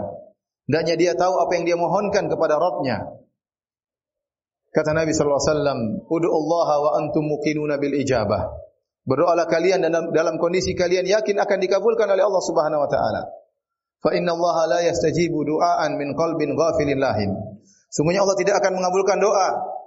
Hendaknya 0.71 0.95
dia 0.95 1.13
tahu 1.19 1.43
apa 1.43 1.59
yang 1.59 1.67
dia 1.67 1.75
mohonkan 1.75 2.31
kepada 2.31 2.55
Rabbnya. 2.55 3.03
Kata 4.71 4.95
Nabi 4.95 5.11
sallallahu 5.11 5.43
alaihi 5.43 5.51
wasallam, 5.51 5.81
"Ud'u 6.07 6.29
Allah 6.31 6.69
wa 6.79 6.91
antum 7.03 7.27
muqinuna 7.27 7.83
bil 7.83 7.99
ijabah." 7.99 8.47
Berdoalah 9.03 9.51
kalian 9.51 9.83
dalam, 9.83 10.15
dalam 10.15 10.39
kondisi 10.39 10.79
kalian 10.79 11.03
yakin 11.03 11.35
akan 11.41 11.59
dikabulkan 11.59 12.07
oleh 12.15 12.23
Allah 12.23 12.43
Subhanahu 12.47 12.85
wa 12.87 12.91
taala. 12.93 13.23
Fa 13.99 14.15
inna 14.15 14.39
Allah 14.39 14.57
la 14.71 14.81
yastajibu 14.87 15.43
du'aan 15.43 15.99
min 15.99 16.15
qalbin 16.15 16.55
ghafilin 16.55 17.03
lahin. 17.03 17.35
Sungguhnya 17.91 18.23
Allah 18.23 18.39
tidak 18.39 18.63
akan 18.63 18.79
mengabulkan 18.79 19.19
doa 19.19 19.78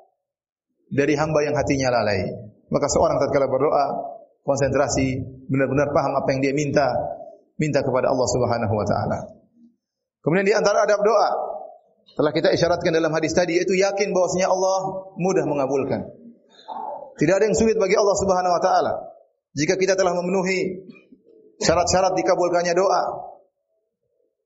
dari 0.91 1.15
hamba 1.15 1.39
yang 1.41 1.55
hatinya 1.55 1.89
lalai. 1.89 2.27
Maka 2.71 2.87
seorang 2.91 3.19
tatkala 3.19 3.47
berdoa, 3.47 3.85
konsentrasi, 4.43 5.23
benar-benar 5.47 5.91
paham 5.95 6.13
apa 6.19 6.27
yang 6.35 6.39
dia 6.43 6.53
minta, 6.55 6.87
minta 7.55 7.79
kepada 7.83 8.11
Allah 8.11 8.27
Subhanahu 8.27 8.73
wa 8.75 8.85
taala. 8.85 9.19
Kemudian 10.21 10.45
di 10.45 10.53
antara 10.53 10.85
adab 10.85 11.01
doa, 11.01 11.29
telah 12.15 12.31
kita 12.35 12.53
isyaratkan 12.53 12.91
dalam 12.91 13.11
hadis 13.15 13.31
tadi 13.31 13.57
yaitu 13.57 13.73
yakin 13.73 14.11
bahwasanya 14.11 14.51
Allah 14.51 14.79
mudah 15.17 15.43
mengabulkan. 15.47 16.05
Tidak 17.17 17.33
ada 17.37 17.45
yang 17.47 17.57
sulit 17.57 17.75
bagi 17.79 17.95
Allah 17.95 18.15
Subhanahu 18.19 18.53
wa 18.53 18.61
taala. 18.61 18.93
Jika 19.51 19.75
kita 19.75 19.99
telah 19.99 20.15
memenuhi 20.15 20.87
syarat-syarat 21.59 22.15
dikabulkannya 22.15 22.71
doa, 22.71 23.03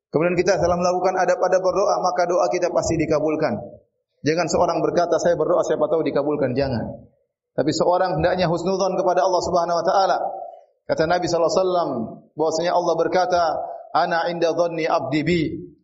kemudian 0.10 0.34
kita 0.34 0.58
telah 0.58 0.75
melakukan 0.75 1.14
adab-adab 1.14 1.62
berdoa, 1.62 1.96
maka 2.02 2.25
doa 2.25 2.46
kita 2.50 2.74
pasti 2.74 2.98
dikabulkan. 2.98 3.85
Jangan 4.25 4.50
seorang 4.50 4.82
berkata 4.82 5.22
saya 5.22 5.38
berdoa 5.38 5.62
siapa 5.62 5.86
tahu 5.86 6.01
dikabulkan 6.01 6.58
jangan. 6.58 7.05
Tapi 7.53 7.72
seorang 7.72 8.17
hendaknya 8.17 8.50
husnudzon 8.50 8.98
kepada 8.98 9.22
Allah 9.22 9.41
Subhanahu 9.46 9.77
wa 9.77 9.86
taala. 9.86 10.17
Kata 10.89 11.05
Nabi 11.05 11.29
sallallahu 11.29 11.53
alaihi 11.53 11.62
wasallam 11.62 11.89
bahwasanya 12.34 12.72
Allah 12.74 12.94
berkata, 12.98 13.41
"Ana 13.94 14.25
inda 14.34 14.50
dhanni 14.58 14.89
'abdi 14.89 15.22
bi." 15.22 15.41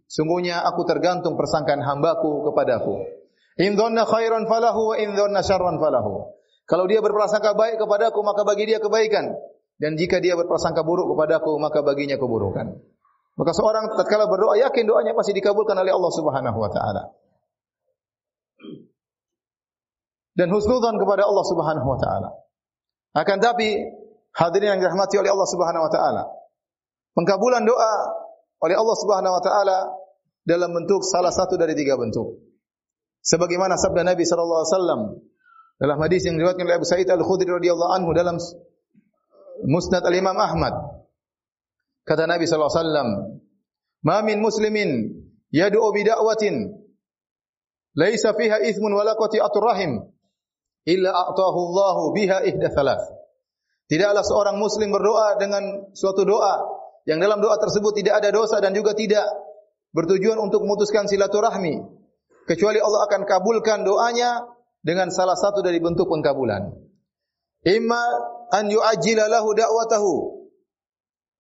Sungguhnya 0.09 0.65
aku 0.67 0.83
tergantung 0.89 1.37
persangkaan 1.37 1.85
hambaku 1.85 2.49
kepadaku. 2.51 2.99
In 3.61 3.77
dhanna 3.77 4.09
khairan 4.09 4.49
falahu 4.49 4.91
wa 4.91 4.95
in 4.97 5.13
dhanna 5.13 5.45
syarran 5.45 5.77
falahu. 5.77 6.33
Kalau 6.65 6.89
dia 6.89 6.99
berprasangka 6.99 7.53
baik 7.53 7.77
kepadaku 7.77 8.19
maka 8.25 8.41
bagi 8.41 8.67
dia 8.67 8.81
kebaikan 8.81 9.31
dan 9.77 9.95
jika 9.95 10.17
dia 10.17 10.33
berprasangka 10.35 10.81
buruk 10.81 11.13
kepadaku 11.13 11.61
maka 11.61 11.85
baginya 11.85 12.17
keburukan. 12.17 12.73
Maka 13.37 13.51
seorang 13.55 13.87
tatkala 13.95 14.27
berdoa 14.27 14.59
yakin 14.59 14.83
doanya 14.83 15.15
pasti 15.15 15.31
dikabulkan 15.31 15.77
oleh 15.77 15.93
Allah 15.93 16.11
Subhanahu 16.11 16.57
wa 16.57 16.69
taala 16.73 17.21
dan 20.35 20.47
husnudzan 20.51 20.95
kepada 20.95 21.27
Allah 21.27 21.45
Subhanahu 21.45 21.87
wa 21.87 21.99
taala. 21.99 22.29
Akan 23.11 23.43
tapi 23.43 23.75
hadirin 24.31 24.77
yang 24.77 24.79
dirahmati 24.79 25.19
oleh 25.19 25.31
Allah 25.31 25.49
Subhanahu 25.49 25.83
wa 25.83 25.91
taala, 25.91 26.23
pengkabulan 27.15 27.67
doa 27.67 27.93
oleh 28.63 28.75
Allah 28.77 28.97
Subhanahu 28.97 29.33
wa 29.35 29.43
taala 29.43 29.77
dalam 30.47 30.71
bentuk 30.71 31.03
salah 31.03 31.33
satu 31.33 31.59
dari 31.59 31.75
tiga 31.75 31.99
bentuk. 31.99 32.39
Sebagaimana 33.21 33.77
sabda 33.77 34.01
Nabi 34.01 34.25
sallallahu 34.25 34.61
alaihi 34.65 34.73
wasallam 34.73 35.01
dalam 35.77 35.97
hadis 36.01 36.25
yang 36.25 36.41
diriwayatkan 36.41 36.65
oleh 36.65 36.77
Abu 36.77 36.87
Sa'id 36.89 37.05
Al-Khudri 37.09 37.49
radhiyallahu 37.49 37.91
anhu 37.93 38.09
dalam 38.17 38.37
Musnad 39.61 40.01
Al-Imam 40.01 40.33
Ahmad. 40.41 40.73
Kata 42.01 42.25
Nabi 42.25 42.49
sallallahu 42.49 42.71
alaihi 42.73 42.81
wasallam, 42.81 43.09
"Ma 44.01 44.17
min 44.25 44.41
muslimin 44.41 44.89
yad'u 45.53 45.85
bi 45.93 46.01
da'watin 46.01 46.81
laisa 47.93 48.33
fiha 48.33 48.57
ithmun 48.65 48.95
wala 48.95 49.13
qati'atur 49.13 49.61
rahim 49.61 50.01
illa 50.87 51.11
a'tahu 51.13 51.59
Allahu 51.71 52.13
biha 52.15 52.45
ihda 52.47 52.73
thalath. 52.73 53.05
Tidaklah 53.91 54.23
seorang 54.23 54.55
muslim 54.55 54.87
berdoa 54.89 55.35
dengan 55.35 55.91
suatu 55.91 56.23
doa 56.23 56.63
yang 57.03 57.19
dalam 57.19 57.43
doa 57.43 57.59
tersebut 57.59 57.91
tidak 57.97 58.23
ada 58.23 58.29
dosa 58.31 58.63
dan 58.63 58.71
juga 58.71 58.95
tidak 58.95 59.25
bertujuan 59.91 60.39
untuk 60.39 60.63
memutuskan 60.63 61.09
silaturahmi 61.11 61.81
kecuali 62.47 62.79
Allah 62.79 63.03
akan 63.09 63.21
kabulkan 63.27 63.83
doanya 63.83 64.47
dengan 64.79 65.11
salah 65.11 65.35
satu 65.35 65.59
dari 65.59 65.83
bentuk 65.83 66.07
pengkabulan. 66.07 66.71
Imma 67.67 68.01
an 68.49 68.65
yu'ajjila 68.71 69.29
lahu 69.29 69.53
da'watahu. 69.53 70.13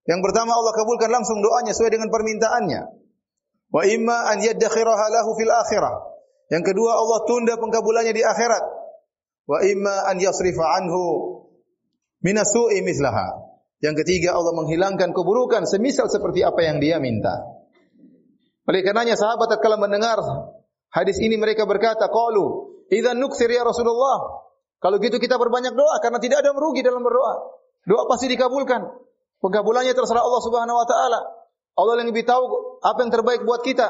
Yang 0.05 0.21
pertama 0.25 0.57
Allah 0.57 0.73
kabulkan 0.75 1.09
langsung 1.09 1.39
doanya 1.41 1.73
sesuai 1.73 1.93
dengan 1.93 2.09
permintaannya. 2.09 2.81
Wa 3.71 3.87
imma 3.87 4.33
an 4.33 4.43
yaddakhiraha 4.43 5.05
lahu 5.13 5.29
fil 5.39 5.49
akhirah. 5.49 5.95
Yang 6.51 6.73
kedua 6.73 6.99
Allah 6.99 7.19
tunda 7.25 7.53
pengkabulannya 7.55 8.11
di 8.11 8.21
akhirat 8.27 8.80
wa 9.51 9.59
imma 9.59 10.07
an 10.07 10.15
yasrifa 10.15 10.79
anhu 10.79 11.03
min 12.23 12.39
su'i 12.39 12.79
mislaha. 12.79 13.51
Yang 13.83 14.05
ketiga 14.05 14.37
Allah 14.37 14.55
menghilangkan 14.55 15.11
keburukan 15.11 15.67
semisal 15.67 16.07
seperti 16.07 16.45
apa 16.45 16.63
yang 16.63 16.79
dia 16.79 17.01
minta. 17.03 17.33
Oleh 18.69 18.85
karenanya 18.85 19.17
sahabat 19.17 19.51
tatkala 19.51 19.75
mendengar 19.75 20.21
hadis 20.93 21.17
ini 21.19 21.35
mereka 21.35 21.65
berkata, 21.67 22.07
"Qalu, 22.07 22.77
idzan 22.93 23.19
nuksir 23.19 23.51
ya 23.51 23.67
Rasulullah." 23.67 24.47
Kalau 24.81 24.97
gitu 24.97 25.17
kita 25.21 25.37
berbanyak 25.37 25.77
doa 25.77 25.97
karena 26.01 26.17
tidak 26.17 26.45
ada 26.45 26.53
merugi 26.55 26.81
dalam 26.81 27.01
berdoa. 27.05 27.61
Doa 27.85 28.05
pasti 28.09 28.29
dikabulkan. 28.29 28.81
Pengabulannya 29.41 29.93
terserah 29.93 30.21
Allah 30.21 30.41
Subhanahu 30.41 30.77
wa 30.77 30.87
taala. 30.89 31.19
Allah 31.77 31.93
yang 32.01 32.09
lebih 32.13 32.25
tahu 32.25 32.77
apa 32.81 32.97
yang 33.01 33.11
terbaik 33.13 33.41
buat 33.45 33.65
kita. 33.65 33.89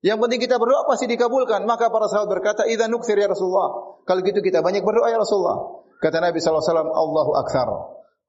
Yang 0.00 0.18
penting 0.24 0.40
kita 0.40 0.56
berdoa 0.56 0.88
pasti 0.88 1.04
dikabulkan. 1.04 1.68
Maka 1.68 1.92
para 1.92 2.08
sahabat 2.08 2.40
berkata, 2.40 2.64
"Idza 2.64 2.88
nuksir 2.88 3.20
ya 3.20 3.28
Rasulullah." 3.28 4.00
Kalau 4.08 4.20
gitu 4.24 4.40
kita 4.40 4.64
banyak 4.64 4.80
berdoa 4.80 5.12
ya 5.12 5.20
Rasulullah. 5.20 5.84
Kata 6.00 6.24
Nabi 6.24 6.40
wasallam, 6.40 6.88
"Allahu 6.88 7.36
aktsar." 7.36 7.68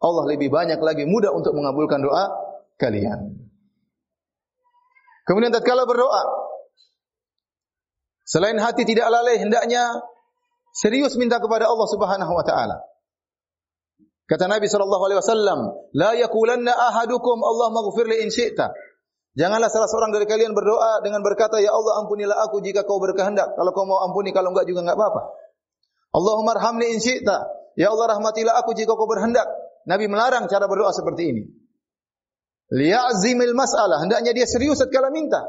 Allah 0.02 0.24
lebih 0.28 0.52
banyak 0.52 0.82
lagi 0.82 1.08
mudah 1.08 1.32
untuk 1.32 1.54
mengabulkan 1.56 2.02
doa 2.02 2.28
kalian. 2.82 3.38
Kemudian 5.30 5.54
tatkala 5.54 5.86
berdoa, 5.86 6.26
selain 8.26 8.58
hati 8.58 8.84
tidak 8.84 9.06
lalai, 9.14 9.38
hendaknya 9.38 10.02
serius 10.74 11.14
minta 11.16 11.38
kepada 11.38 11.70
Allah 11.70 11.88
Subhanahu 11.88 12.34
wa 12.34 12.42
taala. 12.42 12.82
Kata 14.26 14.50
Nabi 14.50 14.66
sallallahu 14.66 15.04
alaihi 15.06 15.20
wasallam, 15.22 15.60
"La 15.94 16.18
yaqulanna 16.18 16.74
ahadukum 16.74 17.38
Allah 17.46 17.68
maghfir 17.70 18.10
li 18.10 18.26
in 18.26 18.34
syi'ta." 18.34 18.74
Janganlah 19.32 19.72
salah 19.72 19.88
seorang 19.88 20.12
dari 20.12 20.28
kalian 20.28 20.52
berdoa 20.52 21.00
dengan 21.00 21.24
berkata, 21.24 21.64
Ya 21.64 21.72
Allah 21.72 22.04
ampunilah 22.04 22.36
aku 22.44 22.60
jika 22.60 22.84
kau 22.84 23.00
berkehendak. 23.00 23.56
Kalau 23.56 23.72
kau 23.72 23.88
mau 23.88 24.04
ampuni, 24.04 24.36
kalau 24.36 24.52
enggak 24.52 24.68
juga 24.68 24.84
enggak 24.84 25.00
apa-apa. 25.00 25.22
Allahumma 26.12 26.52
arhamni 26.60 26.92
in 26.92 27.00
syi'ta. 27.00 27.38
Ya 27.80 27.88
Allah 27.96 28.20
rahmatilah 28.20 28.60
aku 28.60 28.76
jika 28.76 28.92
kau 28.92 29.08
berhendak. 29.08 29.48
Nabi 29.88 30.12
melarang 30.12 30.52
cara 30.52 30.68
berdoa 30.68 30.92
seperti 30.92 31.32
ini. 31.32 31.44
Liya'zimil 32.76 33.56
mas'alah. 33.56 34.04
Hendaknya 34.04 34.36
dia 34.36 34.48
serius 34.48 34.84
setelah 34.84 35.08
minta. 35.12 35.48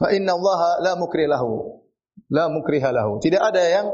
Fa 0.00 0.08
inna 0.12 0.36
Allah 0.36 0.80
la 0.80 0.92
mukri 0.96 1.28
lahu. 1.28 1.84
La 2.32 2.48
mukriha 2.48 2.88
lahu. 2.88 3.20
Tidak 3.20 3.40
ada 3.40 3.60
yang 3.60 3.86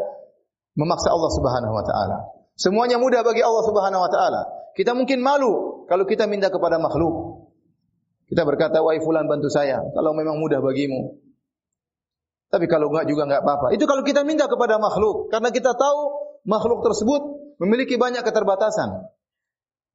memaksa 0.79 1.11
Allah 1.11 1.31
subhanahu 1.35 1.75
wa 1.75 1.85
ta'ala. 1.85 2.19
Semuanya 2.55 3.01
mudah 3.01 3.25
bagi 3.27 3.43
Allah 3.43 3.63
subhanahu 3.65 4.03
wa 4.03 4.11
ta'ala. 4.11 4.43
Kita 4.77 4.95
mungkin 4.95 5.19
malu 5.19 5.85
kalau 5.91 6.07
kita 6.07 6.31
minta 6.31 6.53
kepada 6.53 6.79
makhluk. 6.79 7.40
Kita 8.31 8.47
berkata, 8.47 8.79
wahai 8.79 9.03
fulan 9.03 9.27
bantu 9.27 9.51
saya. 9.51 9.83
Kalau 9.91 10.15
memang 10.15 10.39
mudah 10.39 10.63
bagimu. 10.63 11.19
Tapi 12.51 12.67
kalau 12.71 12.91
enggak 12.95 13.11
juga 13.11 13.27
enggak 13.27 13.43
apa-apa. 13.43 13.75
Itu 13.75 13.91
kalau 13.91 14.07
kita 14.07 14.23
minta 14.23 14.47
kepada 14.47 14.79
makhluk. 14.79 15.35
Karena 15.35 15.51
kita 15.51 15.75
tahu 15.75 15.99
makhluk 16.47 16.87
tersebut 16.87 17.23
memiliki 17.59 17.99
banyak 17.99 18.23
keterbatasan. 18.23 19.11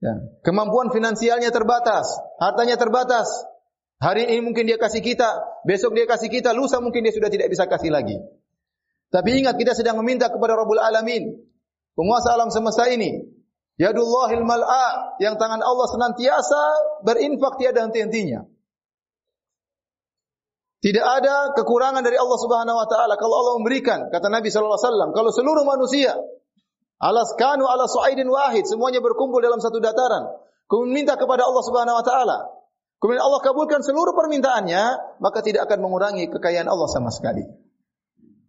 Ya. 0.04 0.20
Kemampuan 0.44 0.92
finansialnya 0.92 1.52
terbatas. 1.52 2.12
Hartanya 2.40 2.76
terbatas. 2.76 3.28
Hari 4.04 4.28
ini 4.28 4.44
mungkin 4.44 4.68
dia 4.68 4.76
kasih 4.76 5.00
kita. 5.00 5.64
Besok 5.64 5.96
dia 5.96 6.04
kasih 6.04 6.28
kita. 6.28 6.52
Lusa 6.52 6.84
mungkin 6.84 7.08
dia 7.08 7.16
sudah 7.16 7.32
tidak 7.32 7.48
bisa 7.48 7.68
kasih 7.68 7.92
lagi. 7.92 8.20
Tapi 9.12 9.30
ingat 9.40 9.56
kita 9.56 9.72
sedang 9.72 9.96
meminta 10.00 10.28
kepada 10.28 10.60
Rabbul 10.60 10.80
Alamin. 10.80 11.40
Penguasa 11.96 12.36
alam 12.36 12.52
semesta 12.52 12.88
ini. 12.92 13.35
Yadullahil 13.76 14.44
mal'a. 14.48 15.20
Yang 15.20 15.36
tangan 15.36 15.60
Allah 15.60 15.88
senantiasa 15.92 16.62
berinfak 17.04 17.60
tiada 17.60 17.84
henti-hentinya. 17.84 18.48
Tidak 20.86 21.02
ada 21.02 21.50
kekurangan 21.58 22.06
dari 22.06 22.14
Allah 22.14 22.38
Subhanahu 22.38 22.78
wa 22.78 22.86
taala 22.86 23.18
kalau 23.18 23.42
Allah 23.42 23.54
memberikan 23.58 24.06
kata 24.14 24.30
Nabi 24.30 24.54
sallallahu 24.54 24.78
alaihi 24.78 24.86
wasallam 24.86 25.10
kalau 25.18 25.30
seluruh 25.34 25.66
manusia 25.66 26.14
alas 27.02 27.34
kanu 27.42 27.66
ala 27.66 27.90
suaidin 27.90 28.30
wahid 28.30 28.70
semuanya 28.70 29.02
berkumpul 29.02 29.42
dalam 29.42 29.58
satu 29.58 29.82
dataran 29.82 30.30
kemudian 30.70 30.94
minta 30.94 31.18
kepada 31.18 31.42
Allah 31.42 31.64
Subhanahu 31.66 31.98
wa 31.98 32.06
taala 32.06 32.38
kemudian 33.02 33.18
Allah 33.18 33.42
kabulkan 33.42 33.82
seluruh 33.82 34.14
permintaannya 34.14 35.18
maka 35.26 35.42
tidak 35.42 35.66
akan 35.66 35.90
mengurangi 35.90 36.30
kekayaan 36.30 36.70
Allah 36.70 36.86
sama 36.86 37.10
sekali. 37.10 37.42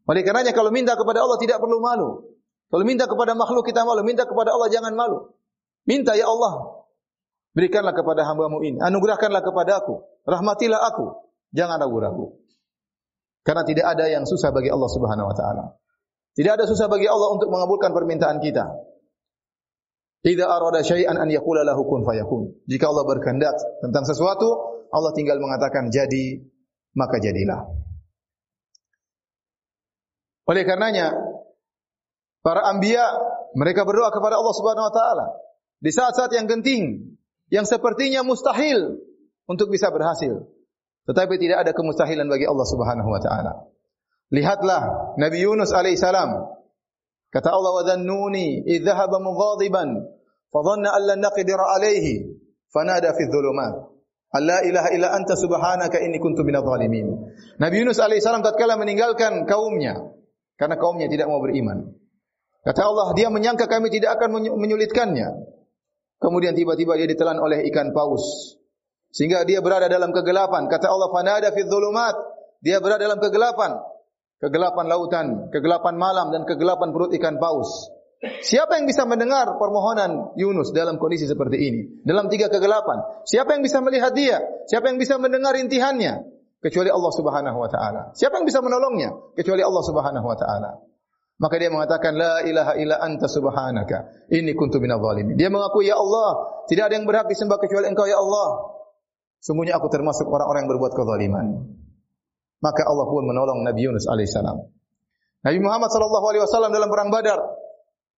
Oleh 0.05 0.21
karenanya 0.21 0.53
kalau 0.53 0.69
minta 0.69 0.93
kepada 0.93 1.25
Allah 1.25 1.41
tidak 1.41 1.57
perlu 1.57 1.81
malu. 1.81 2.36
Kalau 2.67 2.83
minta 2.83 3.07
kepada 3.07 3.39
makhluk 3.39 3.63
kita 3.63 3.87
malu, 3.87 4.03
minta 4.03 4.27
kepada 4.27 4.51
Allah 4.55 4.69
jangan 4.71 4.93
malu. 4.99 5.31
Minta 5.87 6.19
ya 6.19 6.27
Allah, 6.27 6.83
berikanlah 7.55 7.95
kepada 7.95 8.27
hambamu 8.27 8.59
ini, 8.67 8.83
anugerahkanlah 8.83 9.43
kepada 9.43 9.87
aku, 9.87 10.03
rahmatilah 10.27 10.83
aku. 10.83 11.31
Jangan 11.55 11.79
ragu-ragu. 11.79 12.43
Karena 13.47 13.63
tidak 13.63 13.87
ada 13.95 14.11
yang 14.11 14.27
susah 14.27 14.51
bagi 14.51 14.67
Allah 14.67 14.91
Subhanahu 14.91 15.31
wa 15.31 15.37
taala. 15.39 15.65
Tidak 16.35 16.53
ada 16.53 16.67
susah 16.67 16.91
bagi 16.91 17.07
Allah 17.07 17.39
untuk 17.39 17.49
mengabulkan 17.49 17.95
permintaan 17.95 18.43
kita. 18.43 18.67
Idza 20.27 20.51
arada 20.51 20.83
syai'an 20.83 21.15
an 21.23 21.31
yaqula 21.31 21.63
lahu 21.63 21.87
kun 21.87 22.03
fayakun. 22.03 22.51
Jika 22.67 22.91
Allah 22.91 23.07
berkehendak 23.07 23.55
tentang 23.79 24.03
sesuatu, 24.03 24.83
Allah 24.91 25.15
tinggal 25.15 25.39
mengatakan 25.39 25.87
jadi, 25.95 26.43
maka 26.99 27.23
jadilah. 27.23 27.63
Oleh 30.51 30.63
karenanya 30.67 31.15
para 32.47 32.63
anbiya 32.71 33.03
mereka 33.59 33.83
berdoa 33.83 34.15
kepada 34.15 34.39
Allah 34.39 34.55
Subhanahu 34.55 34.87
wa 34.87 34.95
taala 34.95 35.27
di 35.83 35.91
saat-saat 35.91 36.31
yang 36.39 36.47
genting 36.47 37.19
yang 37.51 37.67
sepertinya 37.67 38.23
mustahil 38.23 39.03
untuk 39.51 39.67
bisa 39.75 39.91
berhasil. 39.91 40.47
Tetapi 41.11 41.35
tidak 41.43 41.67
ada 41.67 41.73
kemustahilan 41.75 42.31
bagi 42.31 42.47
Allah 42.47 42.67
Subhanahu 42.67 43.11
wa 43.11 43.19
taala. 43.19 43.53
Lihatlah 44.31 45.15
Nabi 45.19 45.43
Yunus 45.43 45.75
alaihi 45.75 45.99
salam. 45.99 46.55
Kata 47.35 47.51
Allah 47.51 47.83
wa 47.83 47.83
dhannuni 47.83 48.63
idh 48.63 48.87
dhahaba 48.87 49.19
mughadiban 49.19 50.07
fa 50.55 50.61
dhanna 50.63 50.95
an 50.95 51.03
lan 51.03 51.19
naqdir 51.27 51.59
alaihi 51.59 52.31
fanada 52.71 53.11
fi 53.19 53.27
dhulumat 53.27 53.75
Allah 54.31 54.63
ilaha 54.67 54.89
illa 54.95 55.15
anta 55.15 55.35
subhanaka 55.35 55.99
inni 55.99 56.23
kuntu 56.23 56.47
minadh 56.47 56.63
dhalimin. 56.63 57.35
Nabi 57.59 57.75
Yunus 57.83 57.99
alaihi 57.99 58.23
salam 58.23 58.47
tatkala 58.47 58.79
meninggalkan 58.79 59.47
kaumnya 59.51 60.15
karena 60.55 60.79
kaumnya 60.79 61.11
tidak 61.11 61.27
mau 61.27 61.43
beriman. 61.43 62.06
Kata 62.67 62.83
Allah, 62.83 63.15
dia 63.15 63.31
menyangka 63.31 63.71
kami 63.71 63.95
tidak 63.95 64.19
akan 64.19 64.43
menyulitkannya. 64.59 65.29
Kemudian 66.19 66.59
tiba-tiba 66.59 66.99
dia 66.99 67.07
ditelan 67.07 67.39
oleh 67.39 67.63
ikan 67.71 67.95
paus. 67.95 68.59
Sehingga 69.15 69.47
dia 69.47 69.63
berada 69.63 69.87
dalam 69.87 70.11
kegelapan. 70.11 70.67
Kata 70.67 70.91
Allah, 70.91 71.07
fanada 71.15 71.55
fi 71.55 71.63
dhulumat. 71.63 72.19
Dia 72.59 72.83
berada 72.83 73.07
dalam 73.07 73.23
kegelapan. 73.23 73.79
Kegelapan 74.43 74.85
lautan, 74.91 75.27
kegelapan 75.55 75.95
malam 75.95 76.35
dan 76.35 76.43
kegelapan 76.43 76.91
perut 76.91 77.15
ikan 77.15 77.39
paus. 77.39 77.89
Siapa 78.21 78.83
yang 78.83 78.91
bisa 78.91 79.07
mendengar 79.07 79.47
permohonan 79.57 80.35
Yunus 80.35 80.75
dalam 80.75 80.99
kondisi 80.99 81.31
seperti 81.31 81.57
ini? 81.63 81.81
Dalam 82.03 82.27
tiga 82.27 82.51
kegelapan. 82.51 83.23
Siapa 83.25 83.55
yang 83.55 83.63
bisa 83.63 83.79
melihat 83.81 84.11
dia? 84.13 84.43
Siapa 84.67 84.91
yang 84.91 84.99
bisa 84.99 85.17
mendengar 85.17 85.55
intihannya? 85.55 86.37
kecuali 86.67 86.91
Allah 86.91 87.13
Subhanahu 87.13 87.59
wa 87.63 87.71
taala. 87.71 88.03
Siapa 88.17 88.41
yang 88.41 88.47
bisa 88.49 88.59
menolongnya 88.65 89.15
kecuali 89.39 89.63
Allah 89.63 89.83
Subhanahu 89.87 90.27
wa 90.27 90.37
taala? 90.37 90.71
Maka 91.37 91.61
dia 91.61 91.69
mengatakan 91.69 92.17
la 92.17 92.41
ilaha 92.49 92.73
illa 92.81 92.97
anta 92.97 93.29
subhanaka 93.29 94.29
inni 94.33 94.57
kuntu 94.57 94.81
minadh 94.81 95.05
dhalimin. 95.05 95.37
Dia 95.37 95.53
mengaku 95.53 95.85
ya 95.85 96.01
Allah, 96.01 96.65
tidak 96.65 96.89
ada 96.89 96.95
yang 96.97 97.05
berhak 97.05 97.29
disembah 97.29 97.61
kecuali 97.61 97.93
Engkau 97.93 98.09
ya 98.09 98.17
Allah. 98.17 98.73
Sungguhnya 99.45 99.77
aku 99.77 99.93
termasuk 99.93 100.25
orang-orang 100.33 100.65
yang 100.65 100.71
berbuat 100.73 100.93
kezaliman. 100.97 101.47
Maka 102.65 102.89
Allah 102.89 103.05
pun 103.05 103.29
menolong 103.29 103.69
Nabi 103.69 103.85
Yunus 103.85 104.09
alaihissalam. 104.09 104.65
Nabi 105.45 105.59
Muhammad 105.61 105.93
sallallahu 105.93 106.27
alaihi 106.33 106.43
wasallam 106.43 106.73
dalam 106.73 106.89
perang 106.89 107.13
Badar 107.13 107.39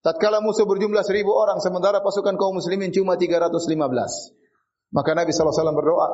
tatkala 0.01 0.39
musuh 0.39 0.65
berjumlah 0.65 1.03
seribu 1.03 1.35
orang 1.35 1.59
sementara 1.59 1.99
pasukan 1.99 2.39
kaum 2.39 2.63
muslimin 2.63 2.95
cuma 2.95 3.19
315. 3.19 3.51
Maka 4.95 5.11
Nabi 5.19 5.35
sallallahu 5.35 5.43
alaihi 5.43 5.59
wasallam 5.59 5.77
berdoa, 5.77 6.09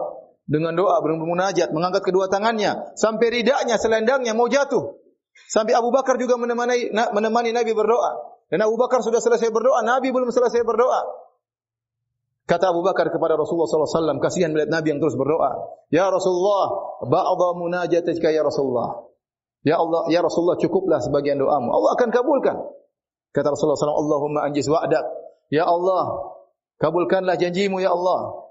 dengan 0.48 0.72
doa 0.72 0.96
bermunajat 1.04 1.68
mengangkat 1.72 2.02
kedua 2.04 2.32
tangannya 2.32 2.96
sampai 2.96 3.28
ridaknya 3.28 3.76
selendangnya 3.76 4.32
mau 4.32 4.48
jatuh 4.48 5.03
sampai 5.50 5.74
Abu 5.74 5.90
Bakar 5.90 6.16
juga 6.16 6.38
menemani 6.38 6.90
menemani 6.90 7.50
Nabi 7.50 7.72
berdoa. 7.74 8.34
Dan 8.48 8.62
Abu 8.64 8.78
Bakar 8.78 9.02
sudah 9.02 9.18
selesai 9.18 9.50
berdoa 9.50 9.82
Nabi 9.82 10.14
belum 10.14 10.30
selesai 10.30 10.62
berdoa. 10.62 11.00
Kata 12.44 12.70
Abu 12.76 12.84
Bakar 12.84 13.08
kepada 13.08 13.40
Rasulullah 13.40 13.66
wasallam 13.66 14.20
kasihan 14.20 14.52
melihat 14.52 14.68
Nabi 14.68 14.92
yang 14.92 15.00
terus 15.00 15.16
berdoa. 15.16 15.80
Ya 15.88 16.12
Rasulullah 16.12 16.96
ba'dha 17.08 17.48
munajatika 17.56 18.28
ya 18.28 18.44
Rasulullah. 18.44 19.08
Ya 19.64 19.80
Allah 19.80 20.12
ya 20.12 20.20
Rasulullah 20.20 20.60
cukuplah 20.60 21.00
sebagian 21.00 21.40
doamu. 21.40 21.72
Allah 21.72 21.90
akan 21.96 22.08
kabulkan. 22.12 22.56
Kata 23.32 23.48
Rasulullah 23.48 23.80
wasallam 23.80 23.98
Allahumma 23.98 24.40
anjis 24.44 24.68
wa'dak. 24.68 25.04
Ya 25.48 25.64
Allah 25.64 26.36
kabulkanlah 26.78 27.40
janjimu 27.40 27.80
ya 27.80 27.96
Allah. 27.96 28.44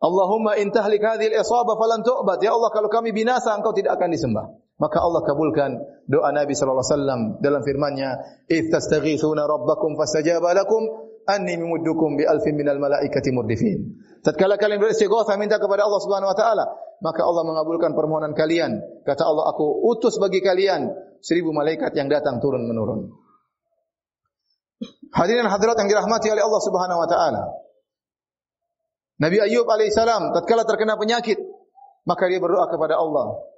Allahumma 0.00 0.56
intahlik 0.56 1.04
hadhil 1.04 1.36
isabah 1.36 1.76
falan 1.76 2.00
tu'bad. 2.00 2.40
Ya 2.40 2.56
Allah, 2.56 2.72
kalau 2.72 2.88
kami 2.88 3.12
binasa, 3.12 3.52
engkau 3.52 3.76
tidak 3.76 4.00
akan 4.00 4.08
disembah. 4.08 4.48
Maka 4.80 4.96
Allah 5.04 5.20
kabulkan 5.28 5.70
doa 6.08 6.32
Nabi 6.32 6.56
sallallahu 6.56 6.80
alaihi 6.80 6.96
wasallam 6.96 7.20
dalam 7.44 7.60
firman-Nya, 7.60 8.10
"Idz 8.48 8.72
tastaghithuna 8.72 9.44
rabbakum 9.44 9.92
fastajaba 10.00 10.56
lakum 10.56 10.88
anni 11.28 11.60
mumuddukum 11.60 12.16
bi 12.16 12.24
alfin 12.24 12.56
minal 12.56 12.80
malaikati 12.80 13.28
murdifin." 13.28 14.00
Tatkala 14.24 14.56
kalian 14.56 14.80
beristighatsah 14.80 15.36
minta 15.36 15.60
kepada 15.60 15.84
Allah 15.84 16.00
Subhanahu 16.00 16.32
wa 16.32 16.36
taala, 16.36 16.64
maka 17.04 17.20
Allah 17.28 17.44
mengabulkan 17.44 17.92
permohonan 17.92 18.32
kalian. 18.32 18.80
Kata 19.04 19.28
Allah, 19.28 19.52
"Aku 19.52 19.84
utus 19.92 20.16
bagi 20.16 20.40
kalian 20.40 20.88
seribu 21.20 21.52
malaikat 21.52 21.92
yang 21.92 22.08
datang 22.08 22.40
turun 22.40 22.64
menurun." 22.64 23.12
Hadirin 25.12 25.44
hadirat 25.44 25.76
yang 25.76 25.92
dirahmati 25.92 26.32
oleh 26.32 26.40
Allah 26.40 26.62
Subhanahu 26.64 27.04
wa 27.04 27.08
taala. 27.08 27.42
Nabi 29.20 29.44
Ayub 29.44 29.68
alaihissalam 29.68 30.32
tatkala 30.32 30.64
terkena 30.64 30.96
penyakit, 30.96 31.36
maka 32.08 32.32
dia 32.32 32.40
berdoa 32.40 32.64
kepada 32.72 32.96
Allah. 32.96 33.49